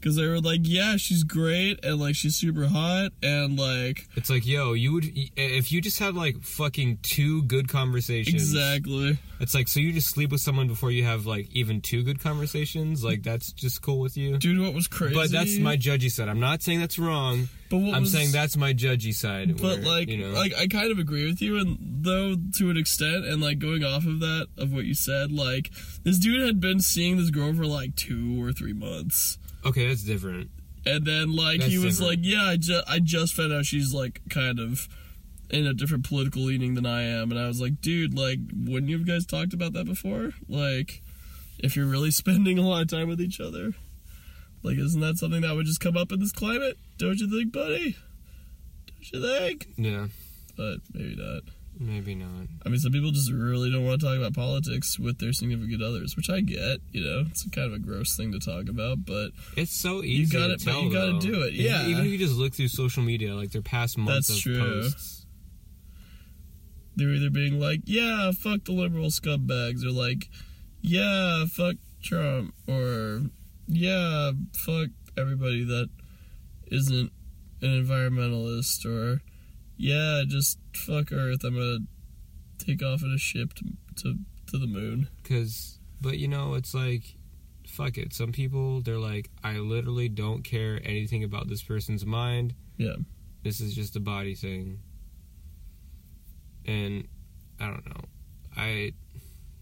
[0.00, 4.30] Because they were like, yeah, she's great, and like she's super hot, and like, It's
[4.30, 5.04] like, yo, you would
[5.36, 8.34] if you just had like fucking two good conversations.
[8.34, 9.18] exactly.
[9.40, 12.20] It's like so you just sleep with someone before you have like even two good
[12.20, 13.04] conversations.
[13.04, 14.36] Like that's just cool with you.
[14.36, 15.14] Dude, what was crazy?
[15.14, 16.28] But that's my judgy side.
[16.28, 17.48] I'm not saying that's wrong.
[17.70, 19.56] But what I'm was- saying that's my judgy side.
[19.58, 22.70] But where, like, you know, like I kind of agree with you, and though to
[22.70, 25.70] an extent, and like going off of that of what you said, like
[26.02, 29.38] this dude had been seeing this girl for like two or three months.
[29.64, 30.50] Okay, that's different.
[30.86, 32.22] And then like he was different.
[32.22, 34.88] like, yeah, I just I just found out she's like kind of
[35.50, 38.90] in a different political leaning than I am, and I was like, dude, like, wouldn't
[38.90, 40.32] you have guys talked about that before?
[40.48, 41.02] Like,
[41.58, 43.72] if you're really spending a lot of time with each other,
[44.62, 46.78] like, isn't that something that would just come up in this climate?
[46.98, 47.96] Don't you think, buddy?
[48.86, 49.66] Don't you think?
[49.76, 50.08] Yeah,
[50.56, 51.42] But maybe not.
[51.78, 52.48] Maybe not.
[52.66, 55.82] I mean, some people just really don't want to talk about politics with their significant
[55.82, 56.80] others, which I get.
[56.92, 60.36] You know, it's kind of a gross thing to talk about, but It's so easy.
[60.36, 61.86] got to it, but you gotta do it, yeah.
[61.86, 64.58] even if you just look through social media, like their past months That's of true.
[64.82, 65.26] posts.
[66.96, 70.28] they're either being like, "Yeah, fuck the liberal scumbags," or like,
[70.82, 73.22] "Yeah, fuck Trump," or
[73.68, 75.90] "Yeah, fuck everybody that
[76.72, 77.12] isn't
[77.62, 79.22] an environmentalist," or
[79.78, 81.44] "Yeah, just fuck Earth.
[81.44, 81.78] I'm gonna
[82.58, 83.64] take off in a ship to
[84.02, 84.18] to,
[84.48, 87.14] to the moon." Cause, but you know, it's like,
[87.66, 88.12] fuck it.
[88.12, 92.54] Some people, they're like, I literally don't care anything about this person's mind.
[92.76, 92.96] Yeah.
[93.44, 94.80] This is just a body thing.
[96.66, 97.08] And
[97.60, 98.04] I don't know.
[98.56, 98.92] I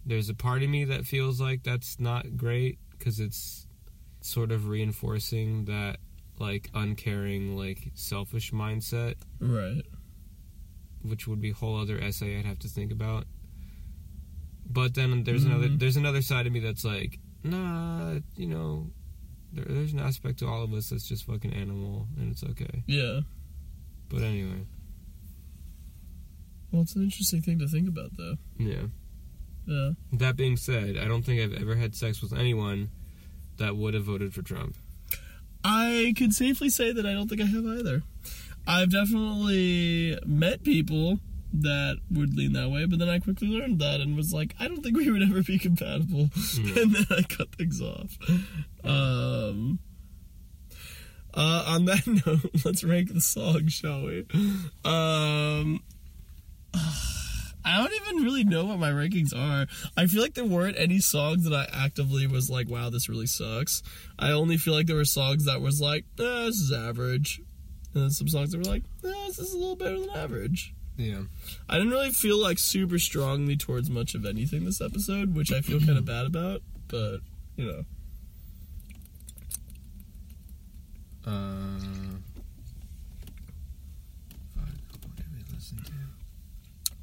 [0.05, 3.67] there's a part of me that feels like that's not great because it's
[4.21, 5.99] sort of reinforcing that
[6.39, 9.83] like uncaring, like selfish mindset, Right.
[11.09, 13.27] Which would be a whole other essay I'd have to think about.
[14.69, 15.79] But then there's another Mhm.
[15.79, 18.91] there's another side of me that's like, nah, you know,
[19.53, 22.83] there, there's an aspect to all of us that's just fucking animal, and it's okay.
[22.87, 23.21] Yeah.
[24.09, 24.67] But anyway,
[26.73, 28.37] Well, it's an interesting thing to think about, though.
[28.59, 28.87] yeah.
[29.67, 29.93] Yeah.
[30.13, 32.91] That being said, I don't think I've ever had sex with anyone
[33.57, 34.77] that would have voted for Trump.
[35.65, 38.03] I can safely say that I don't think I have either.
[38.67, 41.21] I've definitely met people
[41.53, 44.69] that would lean that way, but then I quickly learned that and was like, I
[44.69, 46.31] don't think we would ever be compatible.
[46.57, 48.17] and then I cut things off.
[48.85, 49.79] Um,
[51.35, 54.27] uh, on that note, let's rank the song, shall we?
[54.85, 55.81] Um,
[57.69, 59.67] I don't even really know what my rankings are.
[59.97, 63.27] I feel like there weren't any songs that I actively was like, wow, this really
[63.27, 63.83] sucks.
[64.19, 67.41] I only feel like there were songs that was like, eh, this is average.
[67.97, 70.75] And then some songs that were like, eh, this is a little better than average.
[70.99, 71.23] Yeah.
[71.67, 75.63] I didn't really feel like super strongly towards much of anything this episode, which I
[75.63, 77.21] feel kind of bad about, but,
[77.57, 77.85] you know.
[81.27, 82.19] Uh,
[84.53, 85.93] what did we listen to?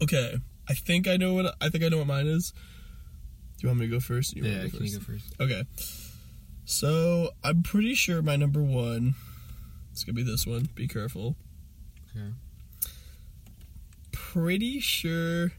[0.03, 0.37] Okay,
[0.69, 2.51] I think I know what I think I know what mine is.
[2.51, 4.35] Do you want me to go first?
[4.35, 5.25] You Yeah, to can you go first?
[5.39, 5.63] Okay.
[6.65, 9.15] So I'm pretty sure my number one
[9.93, 10.69] is gonna be this one.
[10.75, 11.35] Be careful.
[12.15, 12.29] Okay.
[14.11, 15.51] Pretty sure.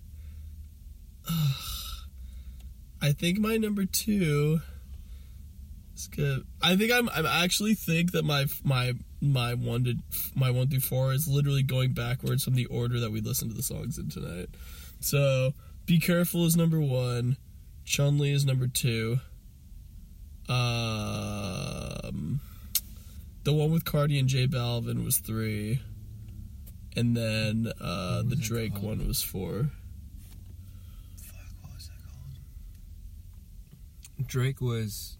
[3.02, 4.60] I think my number two
[5.94, 6.44] is good.
[6.62, 7.08] I think I'm.
[7.08, 9.94] I actually think that my my my one to
[10.34, 13.56] my one through four is literally going backwards from the order that we listened to
[13.56, 14.48] the songs in tonight.
[15.00, 15.52] So,
[15.86, 17.36] be careful is number one.
[17.84, 19.18] Chun Li is number two.
[20.48, 22.40] Um,
[23.44, 25.80] the one with Cardi and J Balvin was three,
[26.96, 29.70] and then uh, the Drake one was four.
[31.16, 31.94] Fuck, what was that
[34.18, 34.28] called?
[34.28, 35.16] Drake was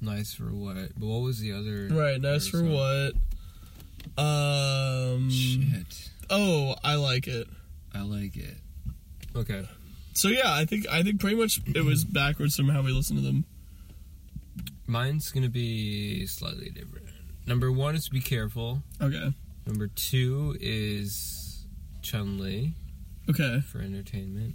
[0.00, 0.98] nice for what?
[0.98, 1.88] But what was the other?
[1.90, 2.72] Right, nice for song?
[2.72, 3.14] what?
[4.22, 5.30] Um.
[5.30, 6.10] Shit.
[6.28, 7.46] Oh, I like it.
[7.94, 8.56] I like it.
[9.36, 9.68] Okay.
[10.12, 13.20] So yeah, I think I think pretty much it was backwards from how we listened
[13.20, 13.44] to them.
[14.86, 17.06] Mine's gonna be slightly different.
[17.46, 18.82] Number one is Be Careful.
[19.00, 19.32] Okay.
[19.66, 21.64] Number two is
[22.02, 22.74] Chun Li
[23.28, 23.60] Okay.
[23.60, 24.54] for entertainment.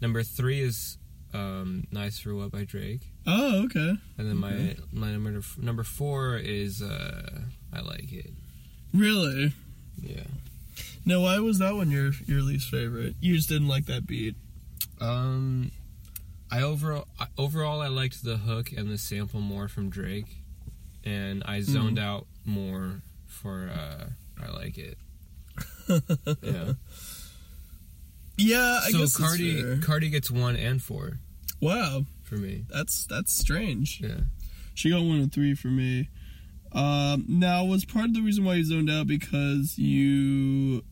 [0.00, 0.98] Number three is
[1.32, 3.00] um, Nice for What by Drake.
[3.26, 3.94] Oh, okay.
[4.18, 7.40] And then my my number number four is uh,
[7.72, 8.30] I Like It.
[8.92, 9.52] Really?
[10.00, 10.24] Yeah.
[11.06, 13.16] Now, why was that one your your least favorite?
[13.20, 14.36] You just didn't like that beat.
[15.00, 15.70] Um,
[16.50, 20.36] I overall I- overall I liked the hook and the sample more from Drake,
[21.04, 24.06] and I zoned out more for uh,
[24.42, 24.98] I like it.
[26.42, 26.72] yeah.
[28.36, 29.78] Yeah, I so guess Cardi.
[29.80, 31.18] Cardi gets one and four
[31.60, 32.64] Wow, for me.
[32.68, 34.00] that's that's strange.
[34.02, 34.22] Yeah.
[34.74, 36.08] She got one and three for me.
[36.72, 40.82] Um, now, was part of the reason why you zoned out because you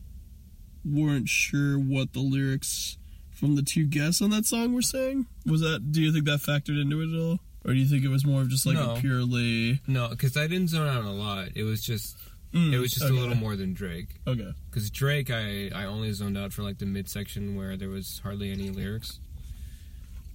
[0.84, 2.96] weren't sure what the lyrics
[3.32, 5.26] from the two guests on that song were saying?
[5.44, 5.90] Was that?
[5.90, 8.24] Do you think that factored into it at all, or do you think it was
[8.24, 8.94] more of just like No.
[8.96, 9.80] a purely?
[9.86, 11.48] No, because I didn't zone out a lot.
[11.54, 12.16] It was just
[12.54, 13.16] Mm, it was just okay.
[13.16, 14.08] a little more than Drake.
[14.26, 14.52] Okay.
[14.70, 18.50] Because Drake, I I only zoned out for like the midsection where there was hardly
[18.52, 19.18] any lyrics.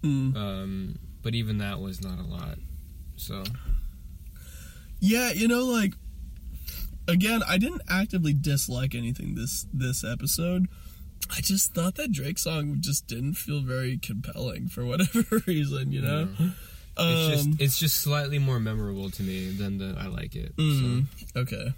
[0.04, 0.36] Mm.
[0.36, 2.58] Um, but even that was not a lot.
[3.18, 3.44] So
[5.00, 5.94] Yeah, you know, like
[7.08, 10.68] again, I didn't actively dislike anything this this episode.
[11.36, 16.02] I just thought that Drake song just didn't feel very compelling for whatever reason, you
[16.02, 16.30] know.
[16.40, 16.54] it's
[16.98, 20.56] Um, just it's just slightly more memorable to me than the I like it.
[20.58, 21.74] mm, okay,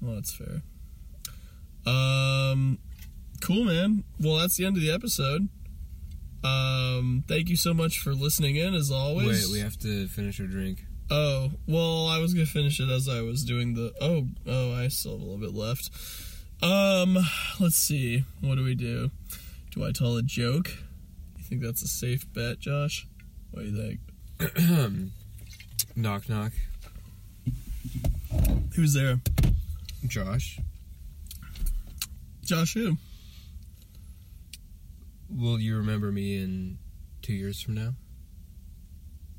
[0.00, 0.62] well that's fair.
[1.86, 2.78] Um,
[3.40, 4.04] cool, man.
[4.20, 5.48] Well, that's the end of the episode.
[6.42, 9.46] Um, thank you so much for listening in, as always.
[9.46, 10.84] wait, we have to finish our drink.
[11.10, 13.92] Oh, well, I was gonna finish it as I was doing the.
[14.00, 15.90] Oh, oh, I still have a little bit left.
[16.62, 17.18] Um,
[17.60, 18.24] let's see.
[18.40, 19.10] What do we do?
[19.72, 20.68] Do I tell a joke?
[21.36, 23.06] You think that's a safe bet, Josh?
[23.50, 24.00] What do you think?
[25.96, 26.52] knock knock.
[28.74, 29.20] Who's there?
[30.06, 30.58] Josh,
[32.42, 32.96] Josh who?
[35.34, 36.78] will you remember me in
[37.22, 37.94] two years from now?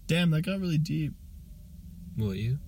[0.07, 1.13] Damn, that got really deep.
[2.17, 2.59] Will you?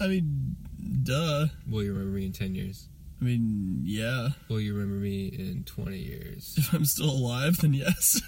[0.00, 0.56] I mean,
[1.02, 1.46] duh.
[1.68, 2.88] Will you remember me in ten years?
[3.20, 4.30] I mean, yeah.
[4.48, 6.54] Will you remember me in twenty years?
[6.56, 8.20] If I'm still alive, then yes.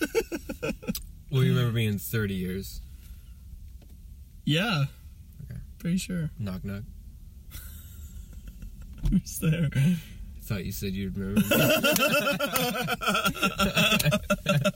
[1.31, 2.81] Will you remember me in thirty years?
[4.45, 4.85] Yeah.
[5.45, 5.61] Okay.
[5.79, 6.31] Pretty sure.
[6.39, 6.83] Knock knock.
[9.11, 9.69] Who's there?
[9.75, 9.97] I
[10.43, 11.43] thought you said you'd remember.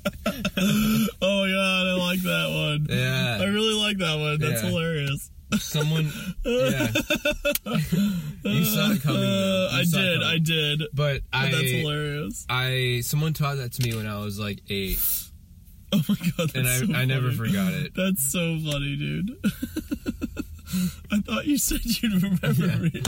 [1.22, 2.86] Oh my god, I like that one.
[2.90, 3.38] Yeah.
[3.40, 4.38] I really like that one.
[4.40, 4.68] That's Yeah.
[4.68, 5.30] hilarious.
[5.58, 6.12] Someone.
[6.44, 6.88] Yeah.
[8.44, 9.20] you saw it coming.
[9.20, 9.68] though.
[9.72, 10.22] Uh, You I did.
[10.22, 10.78] I did.
[10.92, 12.46] But But I, that's hilarious.
[12.48, 14.98] I, someone taught that to me when I was like eight,
[15.92, 17.92] Oh my god, that's and I, so I never forgot it.
[17.94, 19.36] That's so funny, dude.
[21.12, 22.76] I thought you said you'd remember Yeah.
[22.78, 23.02] me.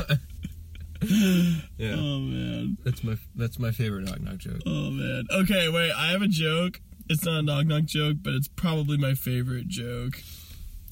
[1.76, 2.76] Yeah, Oh man.
[2.84, 4.60] that's my that's my favorite knock knock joke.
[4.66, 5.24] Oh man.
[5.32, 5.92] Okay, wait.
[5.92, 6.80] I have a joke.
[7.08, 10.20] It's not a knock knock joke, but it's probably my favorite joke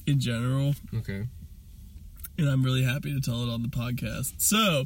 [0.05, 1.27] in general, Okay.
[2.37, 4.35] and I'm really happy to tell it on the podcast.
[4.37, 4.85] So,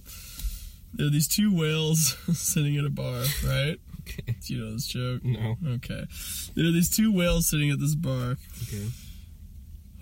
[0.94, 3.78] there are these two whales sitting at a bar, right?
[4.02, 4.36] Okay.
[4.48, 5.24] Do you know this joke?
[5.24, 5.58] No.
[5.76, 6.06] Okay.
[6.56, 8.38] There are these two whales sitting at this bar.
[8.64, 8.88] Okay.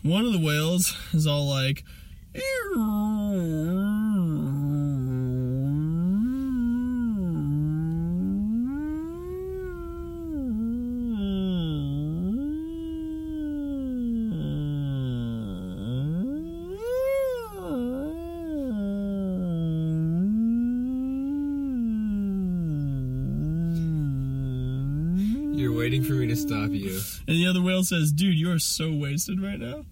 [0.03, 1.83] One of the whales is all like,
[25.51, 27.01] You're waiting for me to stop you.
[27.29, 29.85] And the other whale says, "Dude, you are so wasted right now."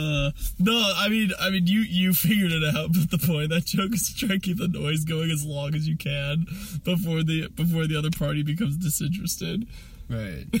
[0.00, 2.92] uh, no, I mean, I mean, you you figured it out.
[2.92, 5.44] But the point of that joke is to try to keep the noise going as
[5.44, 6.46] long as you can
[6.84, 9.66] before the before the other party becomes disinterested.
[10.08, 10.44] Right.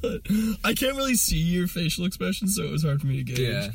[0.00, 0.20] But
[0.64, 3.38] I can't really see your facial expression, so it was hard for me to gauge.
[3.38, 3.68] Yeah.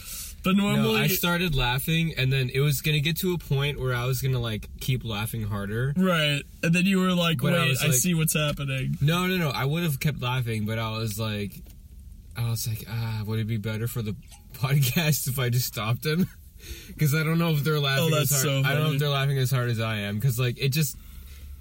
[0.43, 3.79] But normally, No, I started laughing, and then it was gonna get to a point
[3.79, 5.93] where I was gonna like keep laughing harder.
[5.97, 9.27] right, and then you were like, But I "Wait, was I, see what's happening." No,
[9.27, 9.49] no, no.
[9.49, 11.53] I would have kept laughing, but I was like,
[12.37, 14.15] I was like, ah, would it be better for the
[14.53, 16.27] podcast if I just stopped them?
[16.87, 18.63] Because I don't know if they're laughing Oh, as that's hard.
[18.65, 20.15] so I don't know if they're laughing as hard as I am.
[20.15, 20.97] Because like it just,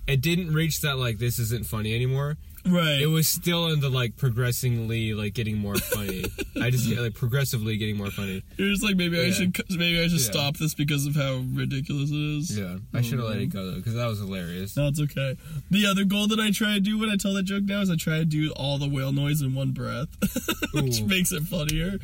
[0.09, 2.37] it didn't reach that like this isn't funny anymore.
[2.69, 3.01] Right.
[3.01, 6.25] it was still in the like progressively like getting more funny.
[6.63, 8.43] I just like progressively getting more funny.
[8.57, 10.31] You're just like maybe I should maybe I should Yeah.
[10.31, 12.59] stop this because of how ridiculous it is.
[12.59, 14.77] Yeah, I should have let it go though because that was hilarious.
[14.77, 15.37] No, it's okay.
[15.71, 17.91] The other goal that I try to do when I tell that joke now is
[17.91, 20.09] I try to do all the whale noise in one breath,
[20.75, 21.99] which makes it funnier.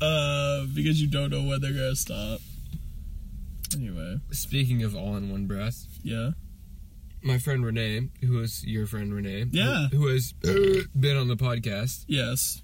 [0.00, 2.40] Uh, because you don't know when they're gonna stop.
[3.74, 6.30] Anyway, Speaking of all in one breath, yeah.
[7.24, 9.88] My friend Renee, who is your friend Renee, Yeah.
[9.90, 10.32] who, who has
[10.98, 12.62] been on the podcast, Yes.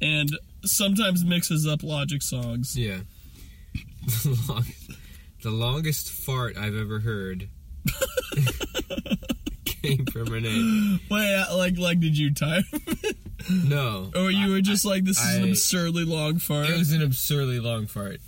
[0.00, 0.30] And
[0.64, 2.76] sometimes mixes up logic songs.
[2.76, 2.98] yeah,
[4.04, 4.64] the, long,
[5.42, 7.48] the longest fart I've ever heard
[9.64, 10.98] came from Renee.
[11.10, 12.64] Wait, uh, like, like, did you time?
[13.64, 16.68] No, or you were just like, this is an absurdly long fart?
[16.68, 18.20] It was an absurdly long fart.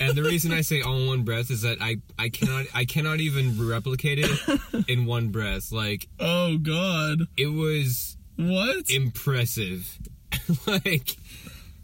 [0.00, 2.84] And the reason I say all in one breath is that I, I cannot I
[2.84, 5.72] cannot even replicate it in one breath.
[5.72, 7.20] Like oh God!
[7.36, 8.90] it was What?
[8.90, 9.98] impressive.
[10.66, 11.16] like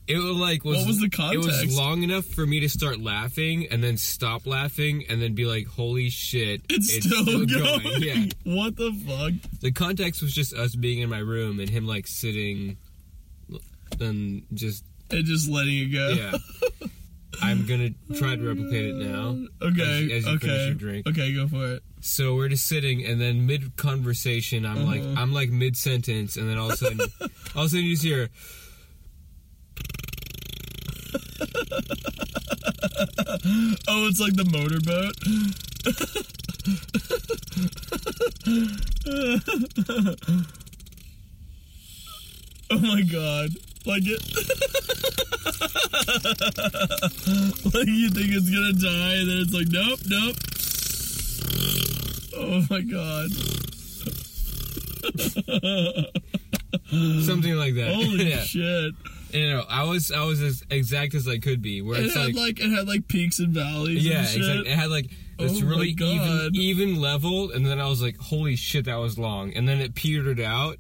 [0.07, 1.47] it was like was, What was the It context?
[1.67, 5.45] was long enough for me to start laughing and then stop laughing and then be
[5.45, 8.03] like, "Holy shit, it's, still, going.
[8.03, 9.61] Yeah, What the fuck?
[9.61, 12.77] the context was just us being in my room and him like sitting
[14.01, 16.09] and just And just letting it go.
[16.11, 16.33] yeah.
[17.43, 19.37] I'm gonna try to replicate it now.
[19.63, 20.07] Okay.
[20.17, 20.67] As- as you finish okay.
[20.67, 21.07] your drink.
[21.07, 21.83] Okay, go for it.
[22.01, 25.15] So we're just sitting, and then mid conversation, I'm like, Uh-huh.
[25.21, 27.01] I'm like mid sentence, and then all of a sudden,
[27.57, 28.29] all of a sudden you just hear,
[33.91, 35.15] Oh, it's like the motorboat.
[42.71, 43.51] oh my god.
[43.87, 44.19] Like it.
[47.75, 50.37] like you think it's gonna die, and then it's like, nope, nope.
[52.37, 53.31] Oh my god.
[57.25, 57.95] something like that.
[57.95, 58.41] Holy yeah.
[58.43, 58.95] shit.
[59.33, 61.83] You know, I was I was as exact as I could be.
[61.83, 64.05] Where It it's had like, like, it had like peaks and valleys.
[64.07, 64.37] yeah, and shit.
[64.39, 64.71] exactly.
[64.71, 68.57] It had like this Oh really even even level, and then I was like, holy
[68.57, 70.79] shit, that was long, and then it petered out.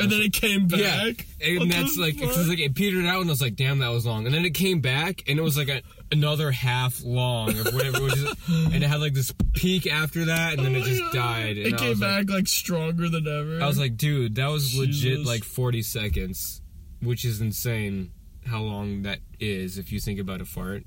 [0.00, 0.78] And then it came back.
[0.80, 1.12] Yeah,
[1.48, 2.28] and What that's like fuck?
[2.30, 4.44] it's like it petered out, and I was like, "Damn, that was long." And then
[4.44, 5.82] it came back, and it was like a,
[6.12, 10.54] another half long or whatever, which is, and it had like this peak after that,
[10.54, 11.12] and then Oh it just God.
[11.14, 11.56] died.
[11.58, 13.62] And It came was back like, stronger than ever.
[13.62, 16.60] I was like, "Dude, that was legit like forty seconds,
[17.02, 18.10] which is insane.
[18.46, 20.84] How long that is if you think about a fart."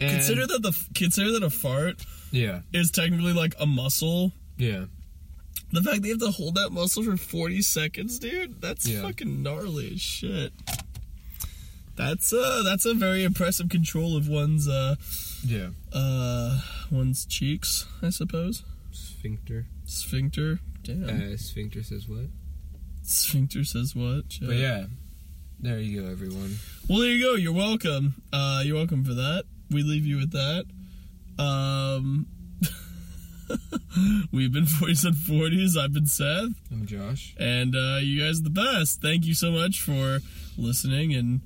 [0.00, 4.32] And- consider that the consider that a fart yeah, is technically like a muscle.
[4.56, 4.86] yeah,
[5.72, 9.02] The fact they have to hold that muscle for 40 seconds, dude, that's Yeah.
[9.02, 10.52] fucking gnarly as shit.
[11.96, 14.96] That's uh that's a very impressive control of one's uh
[15.44, 15.68] yeah.
[15.92, 16.60] uh
[16.90, 18.64] one's cheeks, I suppose.
[18.90, 19.66] Sphincter.
[19.84, 20.58] Sphincter.
[20.82, 21.32] Damn.
[21.32, 22.26] Uh, sphincter says what?
[23.02, 24.24] Sphincter says what?
[24.40, 24.86] But yeah,
[25.60, 26.56] there you go, everyone.
[26.88, 27.34] Well, there you go.
[27.34, 28.14] You're welcome.
[28.32, 29.44] Uh, you're welcome for that.
[29.70, 30.64] We leave you with that.
[31.42, 32.26] Um,
[34.32, 35.76] we've been 40s and 40s.
[35.76, 36.50] I've been Seth.
[36.70, 37.34] I'm Josh.
[37.38, 39.00] And uh, you guys are the best.
[39.00, 40.20] Thank you so much for
[40.56, 41.40] listening and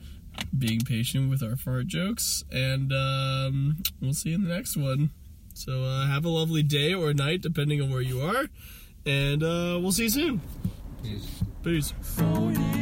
[0.57, 2.45] being patient with our fart jokes.
[2.53, 5.11] And um, we'll see you in the next one.
[5.55, 8.47] So uh, have a lovely day or night, depending on where you are.
[9.05, 10.41] And uh, we'll see you soon.
[11.03, 11.43] Peace.
[11.63, 11.93] Peace.
[12.03, 12.79] 40